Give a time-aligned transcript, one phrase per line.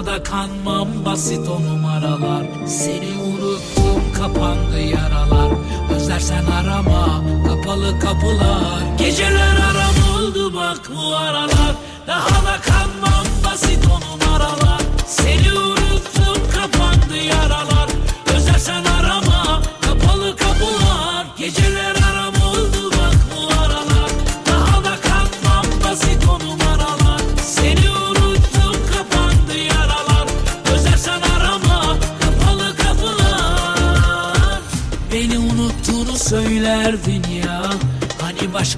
[0.00, 2.66] Daha da kanmam basit o numaralar.
[2.66, 5.50] Seni unuttum kapandı yaralar.
[5.94, 8.82] Özlersen arama kapalı kapılar.
[8.98, 11.74] Geceler aram oldu bak bu aralar.
[12.06, 14.80] Daha da kanmam basit o numaralar.
[15.06, 15.59] Seni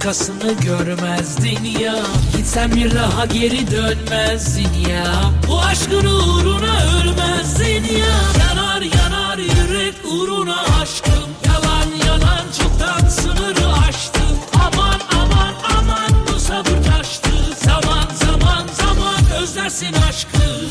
[0.03, 1.95] Başkasını görmezdin ya.
[2.37, 5.05] Gitsen bir daha geri dönmezdin ya.
[5.49, 8.17] Bu aşkın uğruna ölmezdin ya.
[8.41, 11.31] Yanar yanar yürek uğruna aşkım.
[11.47, 14.39] Yalan yalan çoktan sınırı aştım.
[14.55, 17.31] Aman aman aman bu sabır taştı
[17.65, 20.67] Zaman zaman zaman özlersin aşkı.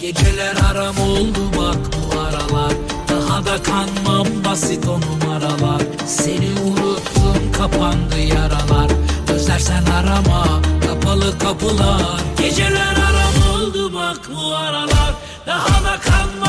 [0.00, 2.72] Geceler aram oldu bak bu aralar
[3.32, 5.82] Daha da kanmam basit o numaralar.
[6.06, 8.90] Seni unuttum kapandı yaralar.
[9.34, 10.46] Özlersen arama
[10.86, 12.20] kapalı kapılar.
[12.38, 15.14] Geceler aram oldu bak bu aralar.
[15.46, 16.41] Daha da kanmam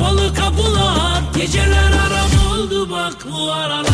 [0.00, 3.89] kapalı kapılar Geceler aram oldu bak bu aralar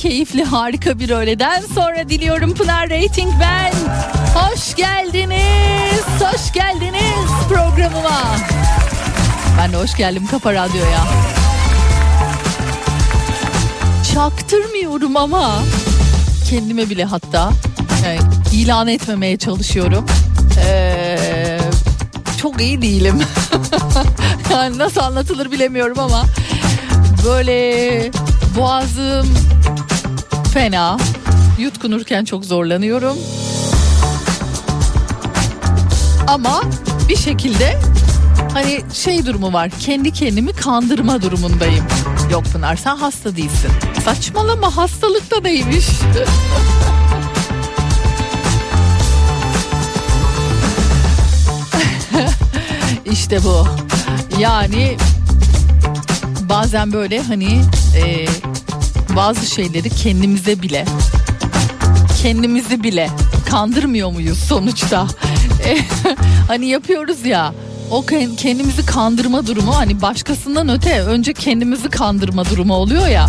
[0.00, 3.72] keyifli, harika bir öğleden sonra diliyorum Pınar Rating ben.
[4.34, 6.04] Hoş geldiniz.
[6.20, 8.22] Hoş geldiniz programıma.
[9.58, 11.04] Ben de hoş geldim Kafa Radyo'ya.
[14.14, 15.62] Çaktırmıyorum ama
[16.50, 17.52] kendime bile hatta
[18.06, 18.18] e,
[18.52, 20.06] ilan etmemeye çalışıyorum.
[20.66, 21.58] Ee,
[22.42, 23.20] çok iyi değilim.
[24.52, 26.24] yani nasıl anlatılır bilemiyorum ama
[27.24, 28.10] böyle
[28.56, 29.49] boğazım
[30.52, 30.96] fena.
[31.58, 33.16] Yutkunurken çok zorlanıyorum.
[36.26, 36.62] Ama
[37.08, 37.80] bir şekilde
[38.52, 39.70] hani şey durumu var.
[39.80, 41.84] Kendi kendimi kandırma durumundayım.
[42.32, 43.70] Yok Pınar sen hasta değilsin.
[44.04, 45.86] Saçmalama hastalık da neymiş?
[53.12, 53.66] işte bu.
[54.38, 54.96] Yani
[56.48, 57.62] bazen böyle hani
[57.96, 58.26] e,
[59.16, 60.84] bazı şeyleri kendimize bile
[62.22, 63.10] kendimizi bile
[63.50, 65.06] kandırmıyor muyuz sonuçta?
[66.48, 67.54] Hani yapıyoruz ya
[67.90, 73.28] o ken- kendimizi kandırma durumu hani başkasından öte önce kendimizi kandırma durumu oluyor ya.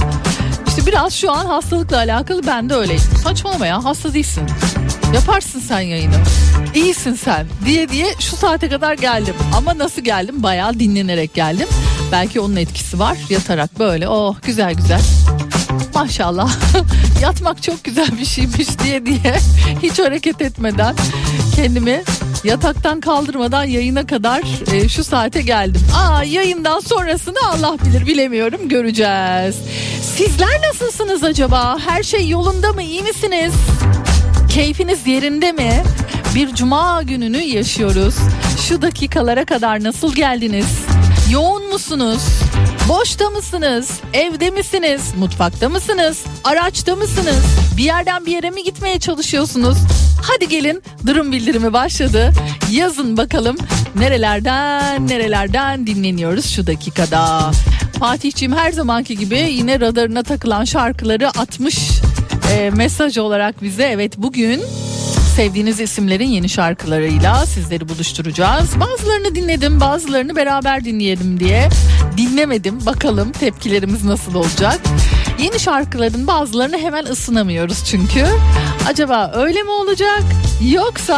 [0.67, 3.01] İşte biraz şu an hastalıkla alakalı ben de öyleyim.
[3.23, 4.43] Saçmalama ya hasta değilsin.
[5.13, 6.15] Yaparsın sen yayını.
[6.75, 9.35] İyisin sen diye diye şu saate kadar geldim.
[9.57, 10.43] Ama nasıl geldim?
[10.43, 11.67] Bayağı dinlenerek geldim.
[12.11, 13.17] Belki onun etkisi var.
[13.29, 15.01] Yatarak böyle oh güzel güzel.
[16.01, 16.51] Maşallah
[17.21, 19.35] yatmak çok güzel bir şeymiş diye diye
[19.81, 20.95] hiç hareket etmeden
[21.55, 22.03] kendimi
[22.43, 24.41] yataktan kaldırmadan yayına kadar
[24.73, 25.81] e, şu saate geldim.
[25.95, 29.55] Aa yayından sonrasını Allah bilir bilemiyorum göreceğiz.
[30.17, 31.77] Sizler nasılsınız acaba?
[31.87, 32.83] Her şey yolunda mı?
[32.83, 33.53] İyi misiniz?
[34.49, 35.83] Keyfiniz yerinde mi?
[36.35, 38.15] Bir cuma gününü yaşıyoruz.
[38.67, 40.67] Şu dakikalara kadar nasıl geldiniz?
[41.31, 42.21] Yoğun musunuz?
[42.89, 43.99] Boşta mısınız?
[44.13, 45.01] Evde misiniz?
[45.17, 46.23] Mutfakta mısınız?
[46.43, 47.43] Araçta mısınız?
[47.77, 49.77] Bir yerden bir yere mi gitmeye çalışıyorsunuz?
[50.23, 52.31] Hadi gelin durum bildirimi başladı.
[52.71, 53.57] Yazın bakalım
[53.95, 57.51] nerelerden nerelerden dinleniyoruz şu dakikada.
[57.99, 61.77] Fatihciğim her zamanki gibi yine radarına takılan şarkıları atmış
[62.53, 63.83] e, mesaj olarak bize.
[63.83, 64.61] Evet bugün
[65.31, 68.79] sevdiğiniz isimlerin yeni şarkılarıyla sizleri buluşturacağız.
[68.79, 71.69] Bazılarını dinledim, bazılarını beraber dinleyelim diye
[72.17, 72.85] dinlemedim.
[72.85, 74.79] Bakalım tepkilerimiz nasıl olacak.
[75.39, 78.25] Yeni şarkıların bazılarını hemen ısınamıyoruz çünkü.
[78.87, 80.23] Acaba öyle mi olacak?
[80.71, 81.15] Yoksa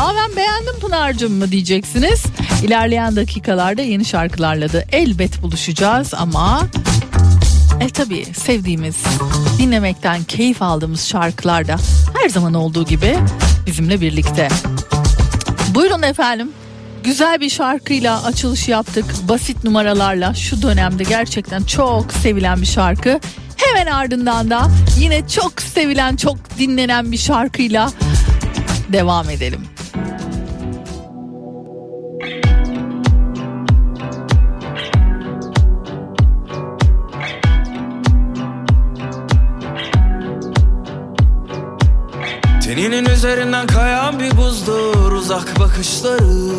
[0.00, 2.24] Aa ben beğendim Pınar'cığım mı diyeceksiniz.
[2.62, 6.60] İlerleyen dakikalarda yeni şarkılarla da elbet buluşacağız ama
[7.80, 8.96] e tabi sevdiğimiz,
[9.58, 11.76] dinlemekten keyif aldığımız şarkılar da
[12.22, 13.18] her zaman olduğu gibi
[13.66, 14.48] bizimle birlikte.
[15.74, 16.50] Buyurun efendim.
[17.04, 19.04] Güzel bir şarkıyla açılış yaptık.
[19.28, 23.20] Basit numaralarla şu dönemde gerçekten çok sevilen bir şarkı.
[23.56, 27.92] Hemen ardından da yine çok sevilen, çok dinlenen bir şarkıyla
[28.92, 29.75] devam edelim.
[42.76, 46.52] Teninin üzerinden kayan bir buzdur uzak bakışları.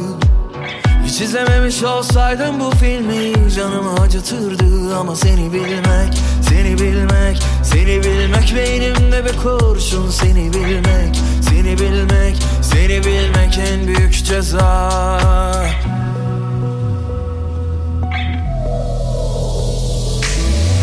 [1.05, 4.97] Hiç izlememiş olsaydım bu filmi canımı acıtırdı.
[4.97, 6.13] Ama seni bilmek,
[6.49, 10.09] seni bilmek, seni bilmek Beynimde bir kurşun.
[10.09, 11.15] Seni bilmek,
[11.49, 14.89] seni bilmek, seni bilmek en büyük ceza.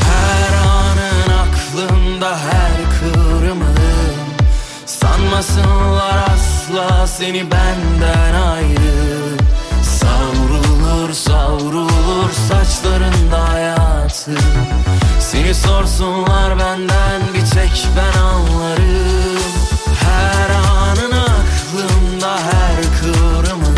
[0.00, 3.83] Her anın aklımda her kıvrımın
[5.24, 9.36] Sanmasınlar asla seni benden ayrı.
[9.82, 14.30] Savrulur savrulur saçlarında hayatı.
[15.20, 19.42] Seni sorsunlar benden bir tek ben anlarım.
[20.04, 23.76] Her anın aklımda her kıvrımın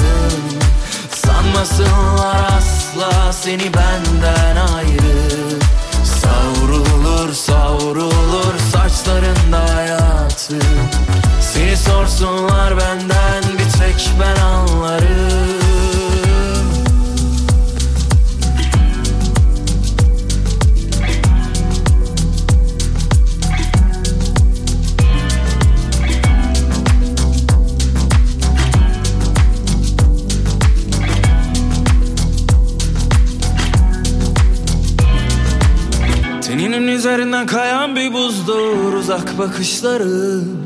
[1.10, 5.58] Sanmasınlar asla seni benden ayrı.
[6.04, 10.56] Savrulur savrulur saçlarında hayatı
[11.56, 15.06] Seni sorsunlar benden bir tek ben anlarım.
[36.40, 40.65] Teninin üzerinden kayan bir buzdur uzak bakışları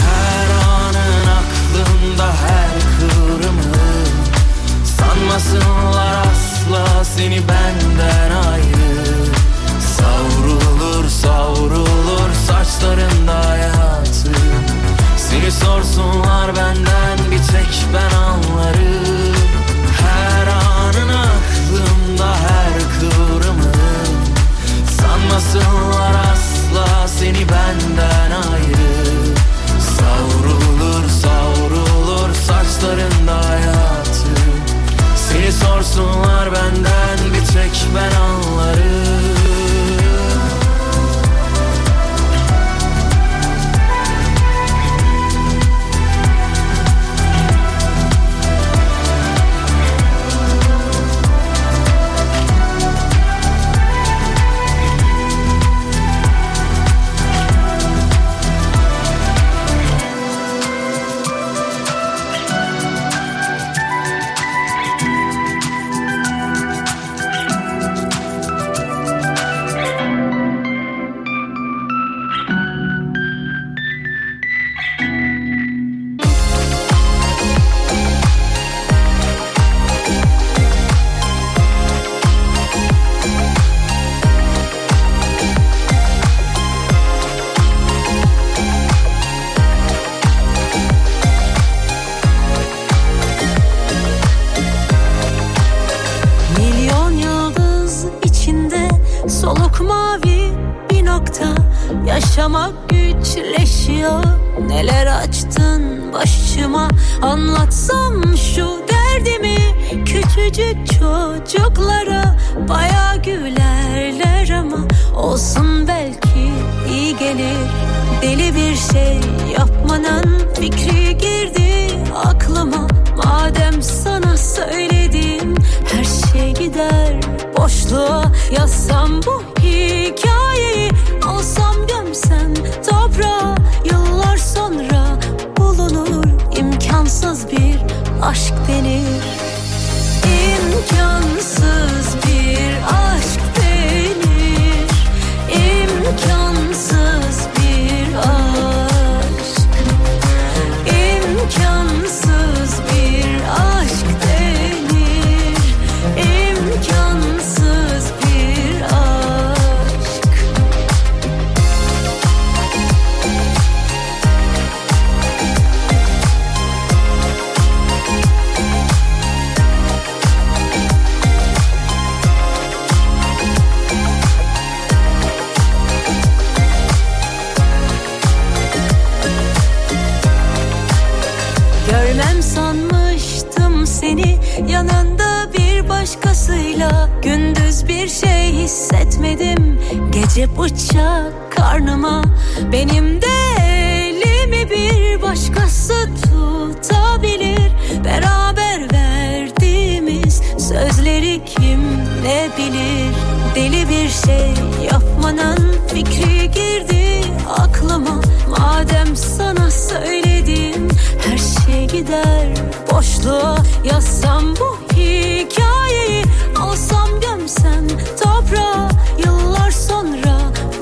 [184.67, 189.79] yanında bir başkasıyla Gündüz bir şey hissetmedim.
[190.11, 192.23] Gece bıçak karnıma
[192.71, 193.27] Benim de
[193.61, 195.93] elimi bir başkası
[196.23, 197.71] tutabilir.
[198.03, 201.81] Beraber verdiğimiz sözleri kim
[202.23, 203.15] ne bilir?
[203.55, 204.53] Deli bir şey
[204.91, 207.10] yapmanın fikri girdi
[207.51, 208.21] aklıma.
[208.49, 210.87] Madem sana söyledim
[211.25, 212.47] her şey gider.
[212.91, 216.25] Boşluğa Yazsam bu hikayeyi
[216.59, 217.87] alsam gömsem
[218.23, 218.89] toprağa.
[219.25, 220.37] Yıllar sonra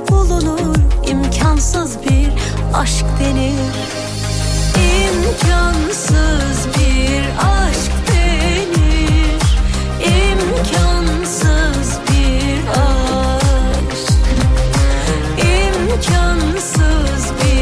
[0.09, 0.75] bulunur
[1.07, 2.29] imkansız bir
[2.73, 3.73] aşk denir.
[4.75, 7.98] İmkansız bir aşk
[15.99, 17.58] İmkansız bir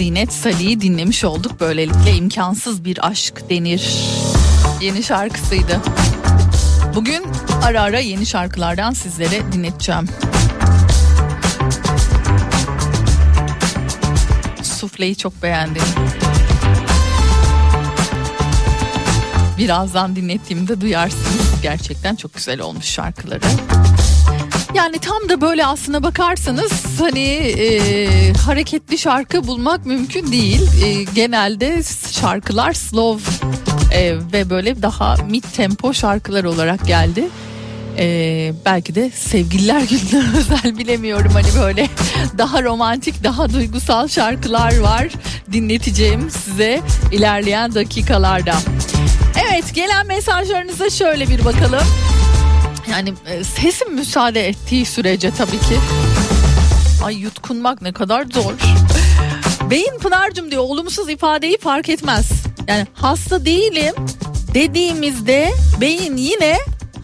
[0.00, 1.60] Zinet Salih'i dinlemiş olduk.
[1.60, 3.94] Böylelikle imkansız bir aşk denir.
[4.80, 5.80] Yeni şarkısıydı.
[6.94, 7.26] Bugün
[7.62, 10.08] ara ara yeni şarkılardan sizlere dinleteceğim.
[14.62, 15.82] Sufleyi çok beğendim.
[19.58, 21.62] Birazdan dinlettiğimde duyarsınız.
[21.62, 23.46] Gerçekten çok güzel olmuş şarkıları.
[24.74, 30.60] Yani tam da böyle aslına bakarsanız hani e, hareketli şarkı bulmak mümkün değil.
[30.84, 31.82] E, genelde
[32.20, 33.46] şarkılar slow
[33.94, 37.24] e, ve böyle daha mid tempo şarkılar olarak geldi.
[37.98, 41.88] E, belki de sevgililer gününe özel bilemiyorum hani böyle
[42.38, 45.08] daha romantik daha duygusal şarkılar var
[45.52, 46.80] dinleteceğim size
[47.12, 48.54] ilerleyen dakikalarda.
[49.48, 51.82] Evet gelen mesajlarınıza şöyle bir bakalım.
[52.90, 55.78] Yani e, sesim müsaade ettiği sürece tabii ki.
[57.04, 58.52] Ay yutkunmak ne kadar zor.
[59.70, 62.26] Beyin Pınar'cığım diyor olumsuz ifadeyi fark etmez.
[62.68, 63.94] Yani hasta değilim
[64.54, 66.58] dediğimizde beyin yine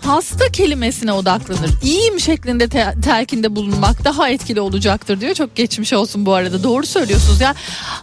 [0.04, 1.70] hasta kelimesine odaklanır.
[1.82, 5.34] İyiyim şeklinde te- telkinde bulunmak daha etkili olacaktır diyor.
[5.34, 6.62] Çok geçmiş olsun bu arada.
[6.62, 7.54] Doğru söylüyorsunuz ya.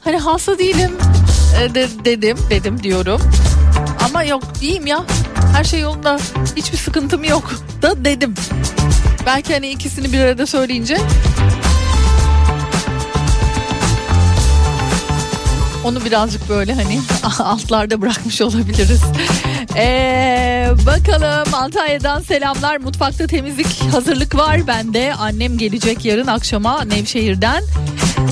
[0.04, 0.92] Hani hasta değilim
[1.62, 3.22] e, de- dedim dedim diyorum.
[4.06, 5.04] Ama yok iyiyim ya.
[5.54, 6.18] Her şey yolunda.
[6.56, 8.34] Hiçbir sıkıntım yok da dedim.
[9.26, 10.98] Belki hani ikisini bir arada söyleyince
[15.84, 17.02] onu birazcık böyle hani
[17.40, 19.02] altlarda bırakmış olabiliriz.
[19.76, 22.78] Ee, bakalım Antalya'dan selamlar.
[22.78, 25.14] Mutfakta temizlik hazırlık var bende.
[25.14, 27.64] Annem gelecek yarın akşama Nevşehir'den.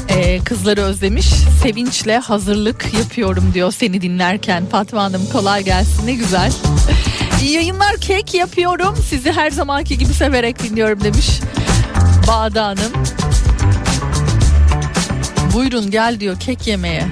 [0.09, 1.25] Ee, kızları özlemiş.
[1.63, 4.65] Sevinçle hazırlık yapıyorum diyor seni dinlerken.
[4.65, 6.51] Fatma Hanım kolay gelsin ne güzel.
[7.41, 8.95] İyi yayınlar kek yapıyorum.
[9.09, 11.39] Sizi her zamanki gibi severek dinliyorum demiş.
[12.27, 12.91] Bağda Hanım.
[15.53, 17.05] Buyurun gel diyor kek yemeye.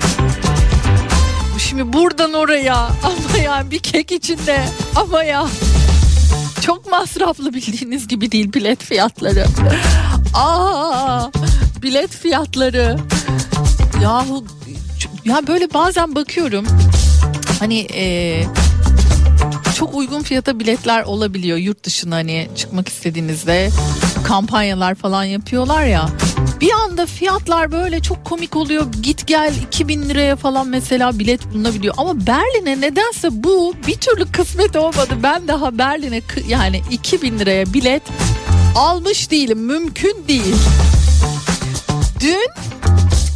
[1.70, 5.48] Şimdi buradan oraya ama ya bir kek içinde ama ya
[6.62, 9.46] çok masraflı bildiğiniz gibi değil bilet fiyatları.
[10.34, 11.28] Aa
[11.82, 12.98] bilet fiyatları.
[14.04, 14.46] Yahu
[15.26, 16.66] ya böyle bazen bakıyorum
[17.60, 18.44] hani e,
[19.76, 23.70] çok uygun fiyata biletler olabiliyor yurt dışına hani çıkmak istediğinizde
[24.24, 26.10] kampanyalar falan yapıyorlar ya.
[26.62, 28.86] Bir anda fiyatlar böyle çok komik oluyor.
[29.02, 31.94] Git gel 2000 liraya falan mesela bilet bulunabiliyor.
[31.98, 35.14] Ama Berlin'e nedense bu bir türlü kısmet olmadı.
[35.24, 38.04] Ben daha Berlin'e yani 2000 liraya bilet
[38.76, 39.60] almış değilim.
[39.60, 40.56] Mümkün değil.
[42.20, 42.50] Dün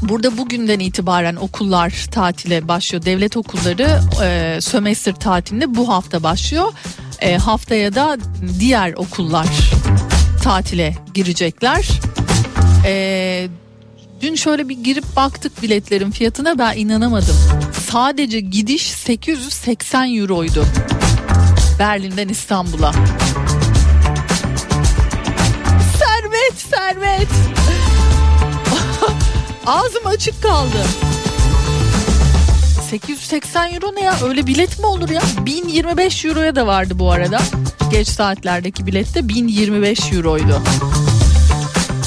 [0.02, 3.06] Burada bugünden itibaren okullar tatile başlıyor.
[3.06, 6.74] Devlet okulları e, sömestr tatiline bu hafta başlıyor.
[7.20, 8.18] E, haftaya da
[8.60, 9.48] diğer okullar
[10.44, 11.90] tatile girecekler.
[12.86, 13.48] E,
[14.22, 17.36] dün şöyle bir girip baktık biletlerin fiyatına ben inanamadım.
[17.92, 20.66] Sadece gidiş 880 euroydu.
[21.80, 22.94] Berlin'den İstanbul'a.
[26.00, 27.28] Servet, servet.
[29.66, 30.86] Ağzım açık kaldı.
[32.90, 34.16] 880 euro ne ya?
[34.24, 35.22] Öyle bilet mi olur ya?
[35.46, 37.40] 1025 euroya da vardı bu arada.
[37.92, 40.62] Geç saatlerdeki bilette 1025 euroydu.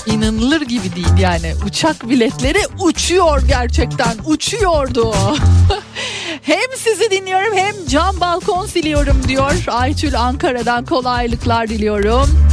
[0.06, 1.54] İnanılır gibi değil yani.
[1.66, 4.14] Uçak biletleri uçuyor gerçekten.
[4.26, 5.14] Uçuyordu.
[6.42, 9.64] hem sizi dinliyorum hem cam balkon siliyorum diyor.
[9.68, 12.46] Aytül Ankara'dan kolaylıklar diliyorum.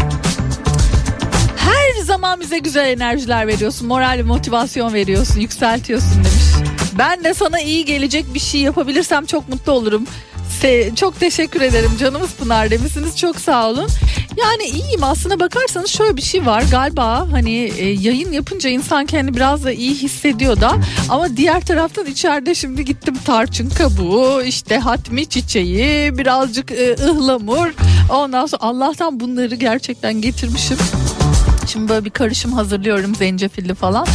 [1.58, 3.88] Her zaman bize güzel enerjiler veriyorsun.
[3.88, 5.40] Moral ve motivasyon veriyorsun.
[5.40, 6.70] Yükseltiyorsun demiş.
[6.98, 10.08] Ben de sana iyi gelecek bir şey yapabilirsem çok mutlu olurum.
[10.62, 13.88] Se- çok teşekkür ederim canımız Pınar demişsiniz çok sağ olun.
[14.38, 19.36] Yani iyiyim aslına bakarsanız şöyle bir şey var galiba hani e, yayın yapınca insan kendini
[19.36, 20.74] biraz da iyi hissediyor da
[21.10, 27.68] ama diğer taraftan içeride şimdi gittim tarçın kabuğu işte hatmi çiçeği birazcık e, ıhlamur
[28.10, 30.78] ondan sonra Allah'tan bunları gerçekten getirmişim.
[31.68, 34.08] Şimdi böyle bir karışım hazırlıyorum zencefilli falan.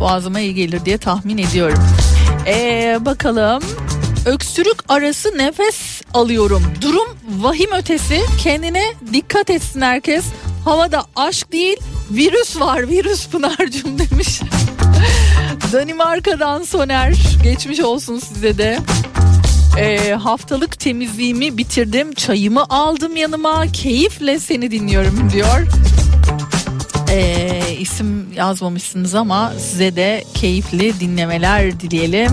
[0.00, 1.78] Boğazıma iyi gelir diye tahmin ediyorum.
[2.46, 3.62] Ee, bakalım.
[4.26, 6.62] Öksürük arası nefes alıyorum.
[6.80, 8.20] Durum vahim ötesi.
[8.42, 8.82] Kendine
[9.12, 10.24] dikkat etsin herkes.
[10.64, 11.76] Havada aşk değil
[12.10, 14.40] virüs var virüs Pınar'cığım demiş.
[15.72, 17.14] Danimarka'dan Soner.
[17.42, 18.78] Geçmiş olsun size de.
[19.78, 22.14] Ee, haftalık temizliğimi bitirdim.
[22.14, 23.66] Çayımı aldım yanıma.
[23.66, 25.66] Keyifle seni dinliyorum diyor.
[27.12, 32.30] Ee, isim yazmamışsınız ama size de keyifli dinlemeler dileyelim.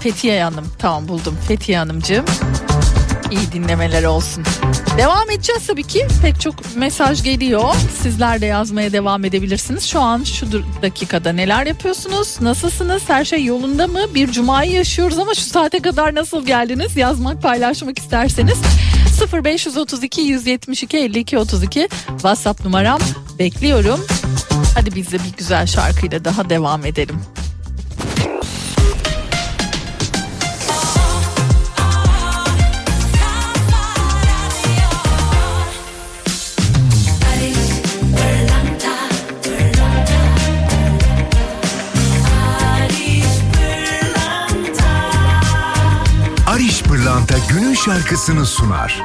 [0.00, 2.24] Fethiye Hanım tamam buldum Fethiye Hanımcığım.
[3.30, 4.44] İyi dinlemeler olsun.
[4.98, 6.06] Devam edeceğiz tabii ki.
[6.22, 7.74] Pek çok mesaj geliyor.
[8.02, 9.84] Sizler de yazmaya devam edebilirsiniz.
[9.84, 10.46] Şu an şu
[10.82, 12.40] dakikada neler yapıyorsunuz?
[12.40, 13.02] Nasılsınız?
[13.08, 14.00] Her şey yolunda mı?
[14.14, 16.96] Bir cumayı yaşıyoruz ama şu saate kadar nasıl geldiniz?
[16.96, 18.58] Yazmak, paylaşmak isterseniz
[19.20, 23.00] 0532 172 52 32 WhatsApp numaram
[23.38, 24.00] bekliyorum.
[24.74, 27.20] Hadi biz de bir güzel şarkıyla daha devam edelim.
[47.84, 49.02] Şarkısını sunar.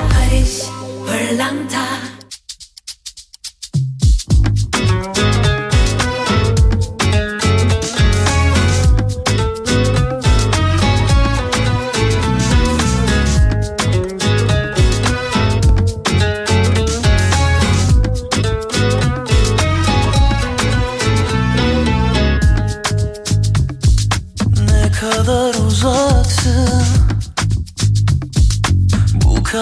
[0.00, 0.62] Barış
[1.06, 1.84] Pırlanta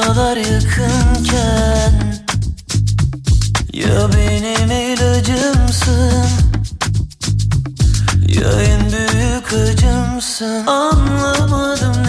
[0.09, 1.93] kadar yakınken.
[3.73, 6.29] Ya benim ilacımsın
[8.29, 10.67] Ya en büyük acımsın.
[10.67, 12.08] Anlamadım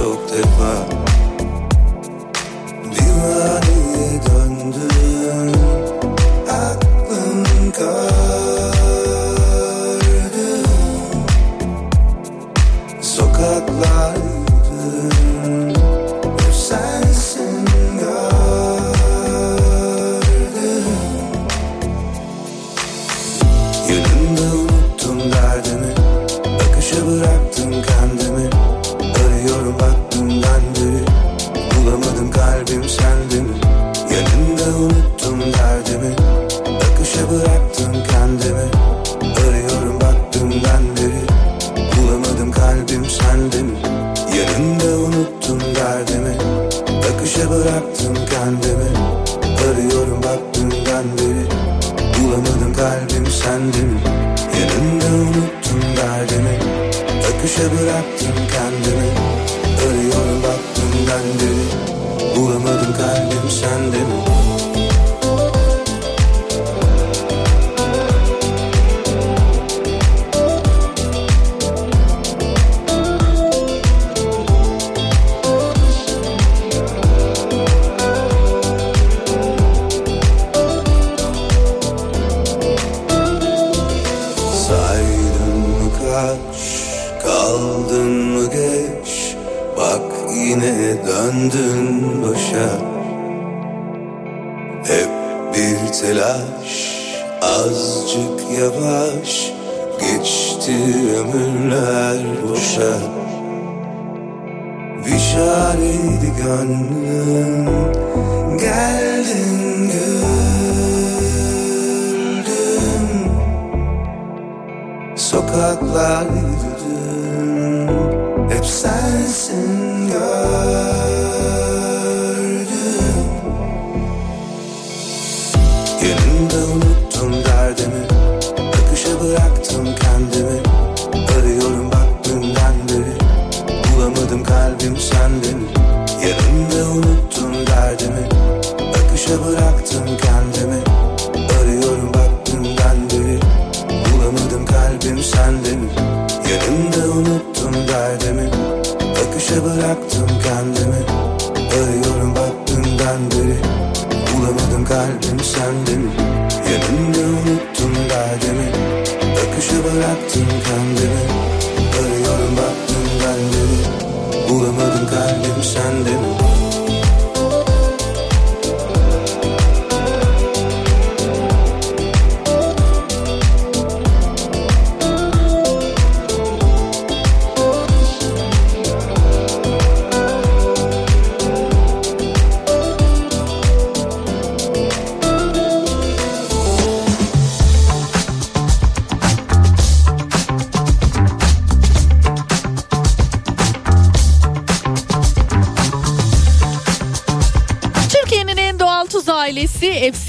[0.00, 0.99] took the clock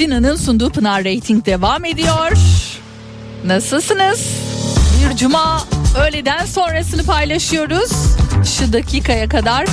[0.01, 2.31] Efsina'nın sunduğu Pınar Rating devam ediyor.
[3.45, 4.27] Nasılsınız?
[5.03, 5.63] Bir cuma
[5.99, 7.91] öğleden sonrasını paylaşıyoruz.
[8.57, 9.67] Şu dakikaya kadar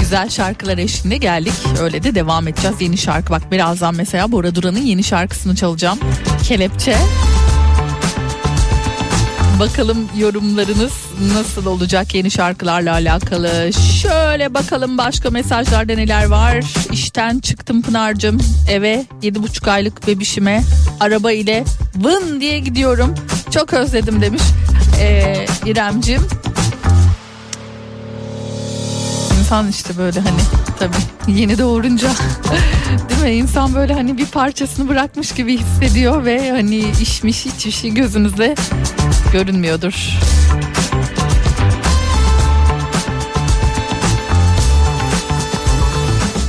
[0.00, 1.52] güzel şarkılar eşliğinde geldik.
[1.80, 2.76] Öyle de devam edeceğiz.
[2.80, 5.98] Yeni şarkı bak birazdan mesela Bora Duran'ın yeni şarkısını çalacağım.
[6.48, 6.96] Kelepçe.
[9.60, 10.92] Bakalım yorumlarınız
[11.34, 13.70] nasıl olacak yeni şarkılarla alakalı.
[14.02, 16.64] Şöyle bakalım başka mesajlarda neler var.
[16.92, 18.38] İşten çıktım Pınar'cığım
[18.70, 20.62] eve 7,5 aylık bebişime
[21.00, 21.64] araba ile
[21.96, 23.14] vın diye gidiyorum.
[23.50, 24.42] Çok özledim demiş
[25.00, 26.28] ee, İremcim.
[29.38, 30.40] İnsan işte böyle hani
[30.78, 32.08] tabii yeni doğurunca
[33.08, 37.90] değil mi insan böyle hani bir parçasını bırakmış gibi hissediyor ve hani işmiş hiçbir şey
[37.94, 38.54] gözünüzde
[39.34, 40.18] görünmüyordur.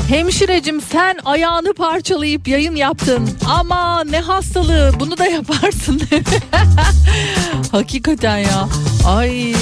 [0.09, 6.01] Hemşirecim sen ayağını parçalayıp yayın yaptın ama ne hastalığı bunu da yaparsın.
[7.71, 8.67] Hakikaten ya.
[9.07, 9.55] Ay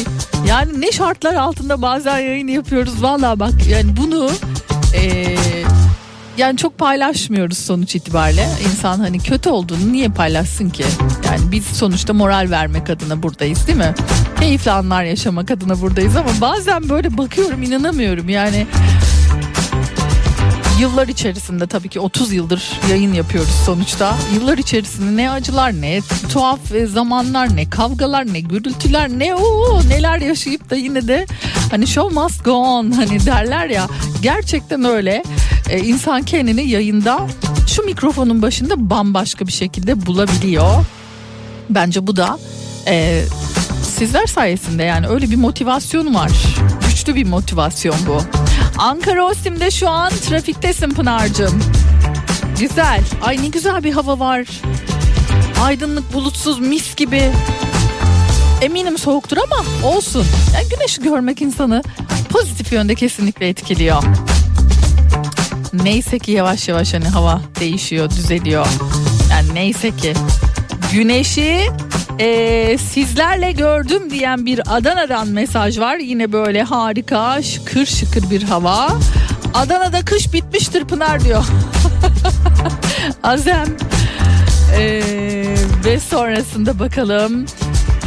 [0.47, 4.29] yani ne şartlar altında bazen yayın yapıyoruz valla bak yani bunu
[4.93, 5.37] eee,
[6.37, 8.49] yani çok paylaşmıyoruz sonuç itibariyle.
[8.65, 10.85] İnsan hani kötü olduğunu niye paylaşsın ki?
[11.25, 13.93] Yani biz sonuçta moral vermek adına buradayız değil mi?
[14.39, 18.67] Keyifli anlar yaşamak adına buradayız ama bazen böyle bakıyorum inanamıyorum yani
[20.79, 24.15] yıllar içerisinde tabii ki 30 yıldır yayın yapıyoruz sonuçta.
[24.33, 30.19] Yıllar içerisinde ne acılar ne tuhaf e, zamanlar ne kavgalar ne gürültüler ne o neler
[30.19, 31.25] yaşayıp da yine de
[31.71, 33.87] hani show must go on hani derler ya
[34.21, 35.23] gerçekten öyle.
[35.69, 37.27] Ee, insan kendini yayında
[37.67, 40.85] şu mikrofonun başında bambaşka bir şekilde bulabiliyor.
[41.69, 42.39] Bence bu da
[42.87, 43.23] e,
[43.97, 46.31] sizler sayesinde yani öyle bir motivasyon var.
[47.03, 48.17] Güçlü bir motivasyon bu.
[48.77, 51.63] Ankara Osim'de şu an trafiktesin Pınar'cığım.
[52.59, 53.01] Güzel.
[53.21, 54.47] Ay ne güzel bir hava var.
[55.61, 57.31] Aydınlık bulutsuz mis gibi.
[58.61, 60.25] Eminim soğuktur ama olsun.
[60.55, 61.83] Yani güneşi görmek insanı
[62.29, 64.03] pozitif yönde kesinlikle etkiliyor.
[65.73, 68.67] Neyse ki yavaş yavaş hani hava değişiyor, düzeliyor.
[69.31, 70.13] Yani neyse ki
[70.93, 71.69] güneşi
[72.19, 75.97] e, sizlerle gördüm diyen bir Adana'dan mesaj var.
[75.97, 78.89] Yine böyle harika şıkır şıkır bir hava.
[79.53, 81.45] Adana'da kış bitmiştir Pınar diyor.
[83.23, 83.77] Azem.
[84.77, 85.03] E,
[85.85, 87.45] ve sonrasında bakalım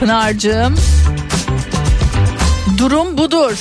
[0.01, 0.75] Pınar'cığım.
[2.79, 3.59] Durum budur.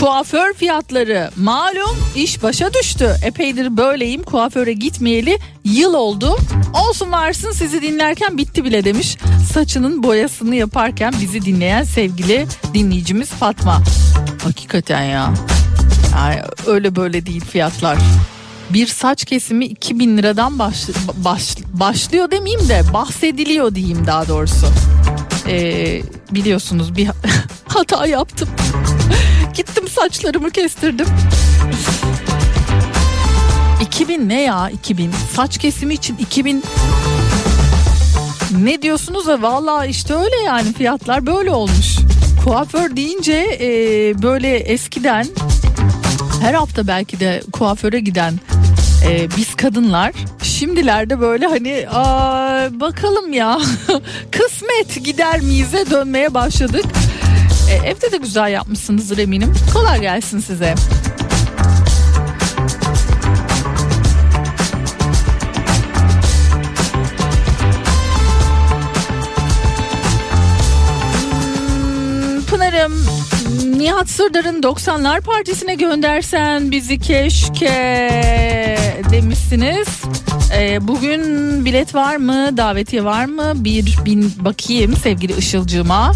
[0.00, 3.16] Kuaför fiyatları malum iş başa düştü.
[3.24, 6.36] Epeydir böyleyim kuaföre gitmeyeli yıl oldu.
[6.88, 9.16] Olsun varsın sizi dinlerken bitti bile demiş.
[9.52, 13.82] Saçının boyasını yaparken bizi dinleyen sevgili dinleyicimiz Fatma.
[14.44, 15.34] Hakikaten ya.
[16.16, 17.98] Yani öyle böyle değil fiyatlar.
[18.70, 20.88] Bir saç kesimi 2000 liradan baş,
[21.24, 24.66] baş, başlıyor demeyeyim de bahsediliyor diyeyim daha doğrusu.
[25.50, 27.08] Ee, biliyorsunuz bir
[27.68, 28.48] hata yaptım.
[29.54, 31.06] Gittim saçlarımı kestirdim.
[33.82, 36.62] 2000 ne ya 2000 saç kesimi için 2000
[38.58, 41.96] ne diyorsunuz da valla işte öyle yani fiyatlar böyle olmuş.
[42.44, 43.68] Kuaför deyince e,
[44.22, 45.26] böyle eskiden
[46.40, 48.34] her hafta belki de kuaföre giden
[49.08, 53.58] e, biz kadınlar şimdilerde böyle hani aa, bakalım ya
[54.30, 56.84] kısmet gider miyize dönmeye başladık.
[57.70, 59.54] E, evde de güzel yapmışsınızdır eminim.
[59.72, 60.74] Kolay gelsin size.
[73.80, 77.68] Nihat Sırdar'ın 90'lar partisine göndersen bizi keşke
[79.10, 79.88] demişsiniz.
[80.56, 81.24] Ee, bugün
[81.64, 86.12] bilet var mı davetiye var mı bir bin bakayım sevgili Işılcığıma.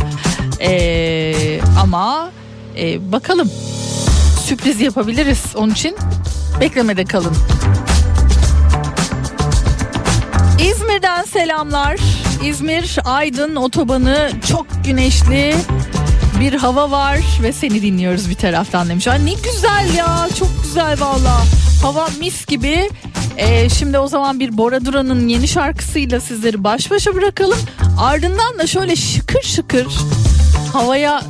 [0.60, 2.30] Ee, ama
[2.78, 3.50] e, bakalım
[4.46, 5.96] sürpriz yapabiliriz onun için
[6.60, 7.36] beklemede kalın.
[10.60, 12.00] İzmir'den selamlar.
[12.44, 15.54] İzmir Aydın otobanı çok güneşli
[16.40, 19.08] bir hava var ve seni dinliyoruz bir taraftan demiş.
[19.08, 21.40] Ay ne güzel ya çok güzel valla.
[21.82, 22.90] Hava mis gibi.
[23.36, 27.58] Ee, şimdi o zaman bir Bora Duran'ın yeni şarkısıyla sizleri baş başa bırakalım.
[27.98, 29.86] Ardından da şöyle şıkır şıkır
[30.72, 31.22] havaya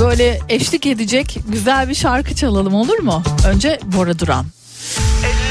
[0.00, 3.22] böyle eşlik edecek güzel bir şarkı çalalım olur mu?
[3.46, 4.46] Önce Bora Duran.
[5.24, 5.41] Ellerin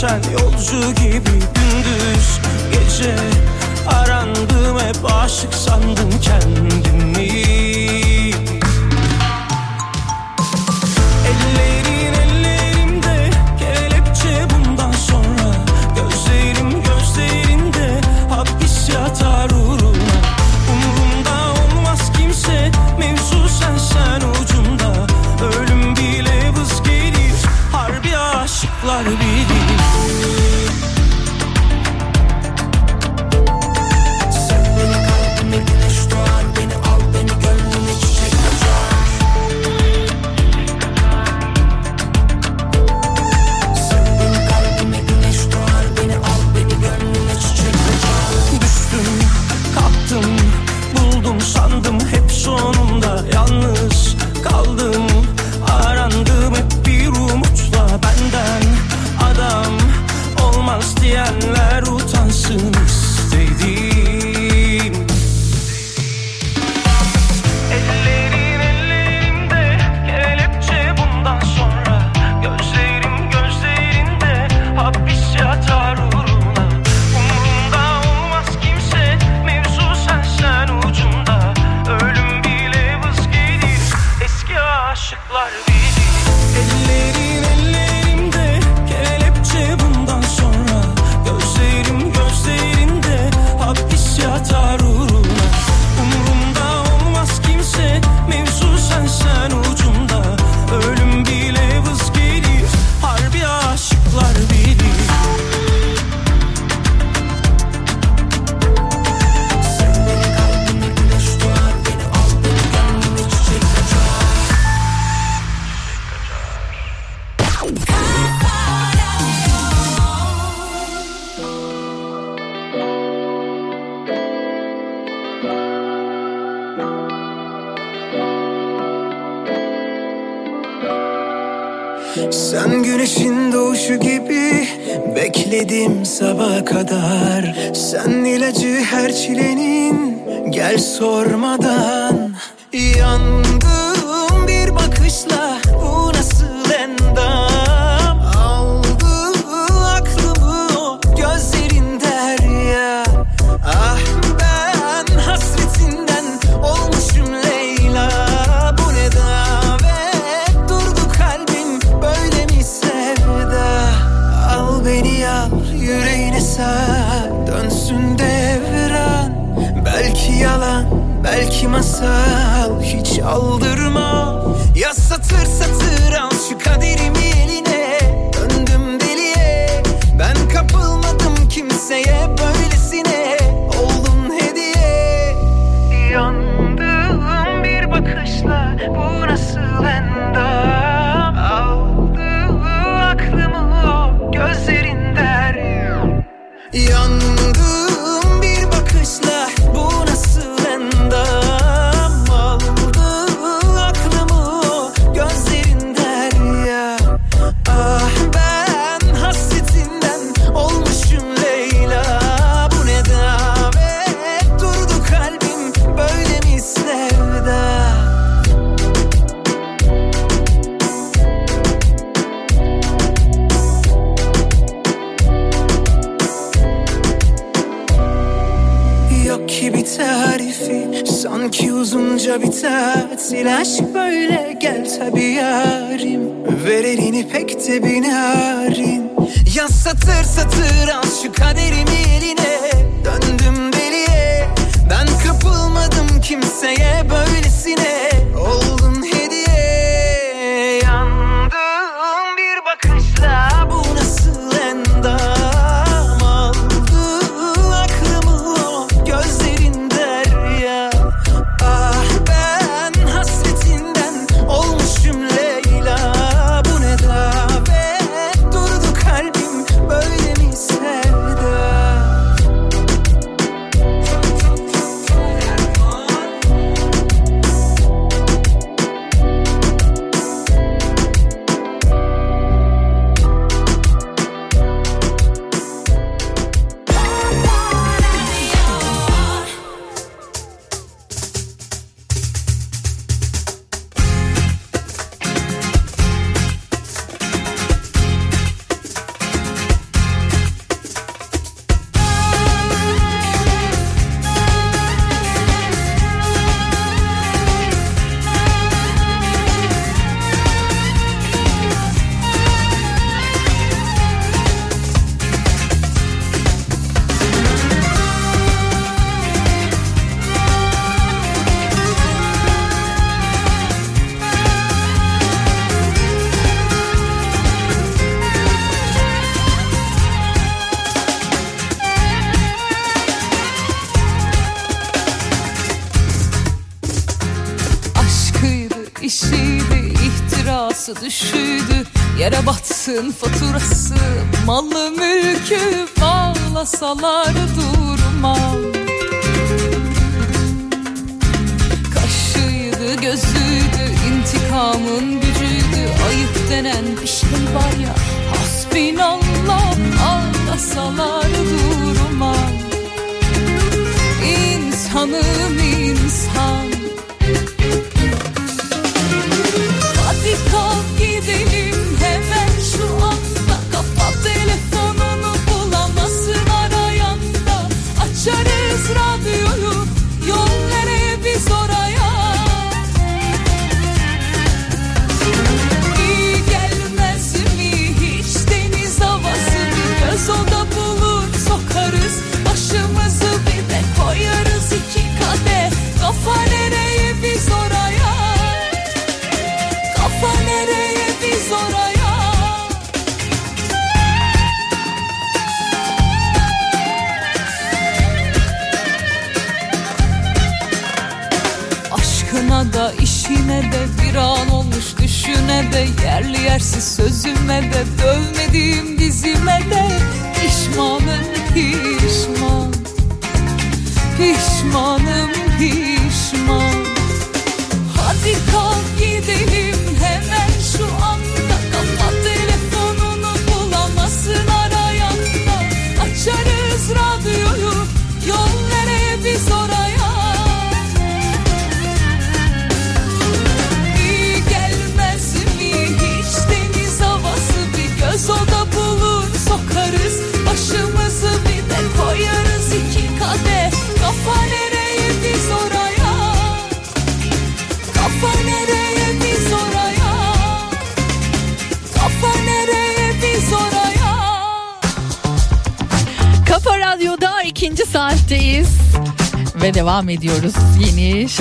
[0.00, 2.40] geçen yolcu gibi gündüz
[2.72, 3.16] gece
[3.88, 4.47] Arandım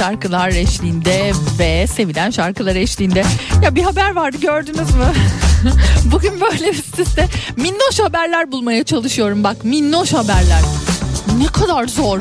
[0.07, 3.23] şarkılar eşliğinde ve sevilen şarkılar eşliğinde.
[3.63, 5.13] Ya bir haber vardı gördünüz mü?
[6.11, 7.27] Bugün böyle üst üste
[7.57, 9.43] minnoş haberler bulmaya çalışıyorum.
[9.43, 10.61] Bak minnoş haberler.
[11.37, 12.19] Ne kadar zor.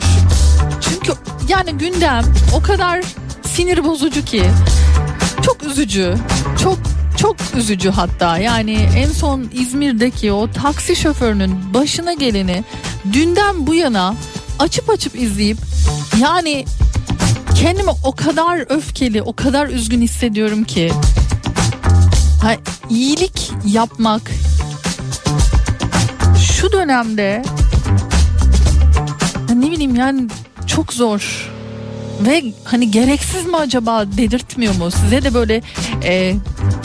[0.80, 1.12] Çünkü
[1.49, 2.24] yani gündem
[2.55, 3.05] o kadar
[3.43, 4.45] sinir bozucu ki.
[5.43, 6.14] Çok üzücü.
[6.62, 6.78] Çok
[7.16, 12.64] çok üzücü hatta yani en son İzmir'deki o taksi şoförünün başına geleni
[13.12, 14.14] dünden bu yana
[14.59, 15.59] açıp açıp izleyip
[16.22, 16.64] yani
[17.61, 20.92] kendimi o kadar öfkeli o kadar üzgün hissediyorum ki.
[22.42, 22.54] Ha,
[22.90, 24.30] iyilik yapmak.
[26.52, 27.42] Şu dönemde
[29.48, 30.28] ya ne bileyim yani
[30.66, 31.50] çok zor.
[32.20, 34.90] Ve hani gereksiz mi acaba dedirtmiyor mu?
[34.90, 35.62] Size de böyle
[36.04, 36.34] e,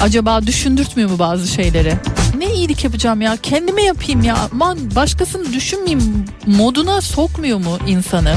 [0.02, 1.94] acaba düşündürtmüyor mu bazı şeyleri?
[2.38, 3.38] Ne iyilik yapacağım ya?
[3.44, 4.38] Kendime yapayım ya.
[4.54, 8.36] Aman başkasını düşünmeyeyim moduna sokmuyor mu insanı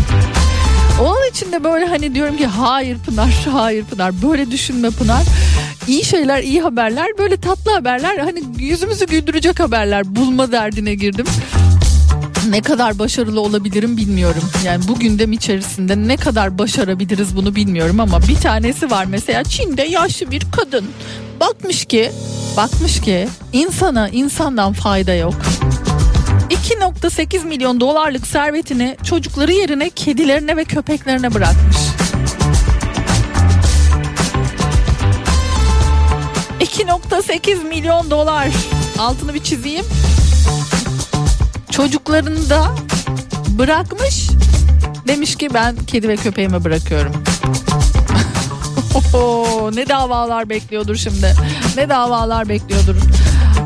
[1.01, 4.22] onun için de böyle hani diyorum ki hayır Pınar hayır Pınar.
[4.22, 5.22] Böyle düşünme Pınar.
[5.88, 10.16] İyi şeyler iyi haberler böyle tatlı haberler hani yüzümüzü güldürecek haberler.
[10.16, 11.26] Bulma derdine girdim.
[12.49, 14.42] Ne kadar başarılı olabilirim bilmiyorum.
[14.64, 19.45] Yani bu gündem içerisinde ne kadar başarabiliriz bunu bilmiyorum ama bir tanesi var mesela.
[19.45, 20.84] Çin'de yaşlı bir kadın
[21.40, 22.12] bakmış ki
[22.57, 25.34] bakmış ki insana insandan fayda yok.
[26.65, 31.77] 2.8 milyon dolarlık servetini çocukları yerine kedilerine ve köpeklerine bırakmış.
[36.61, 38.49] 2.8 milyon dolar
[38.99, 39.85] altını bir çizeyim
[41.71, 42.75] çocuklarını da
[43.49, 44.29] bırakmış
[45.09, 47.12] demiş ki ben kedi ve köpeğime bırakıyorum.
[49.75, 51.35] ne davalar bekliyordur şimdi.
[51.77, 52.97] Ne davalar bekliyordur.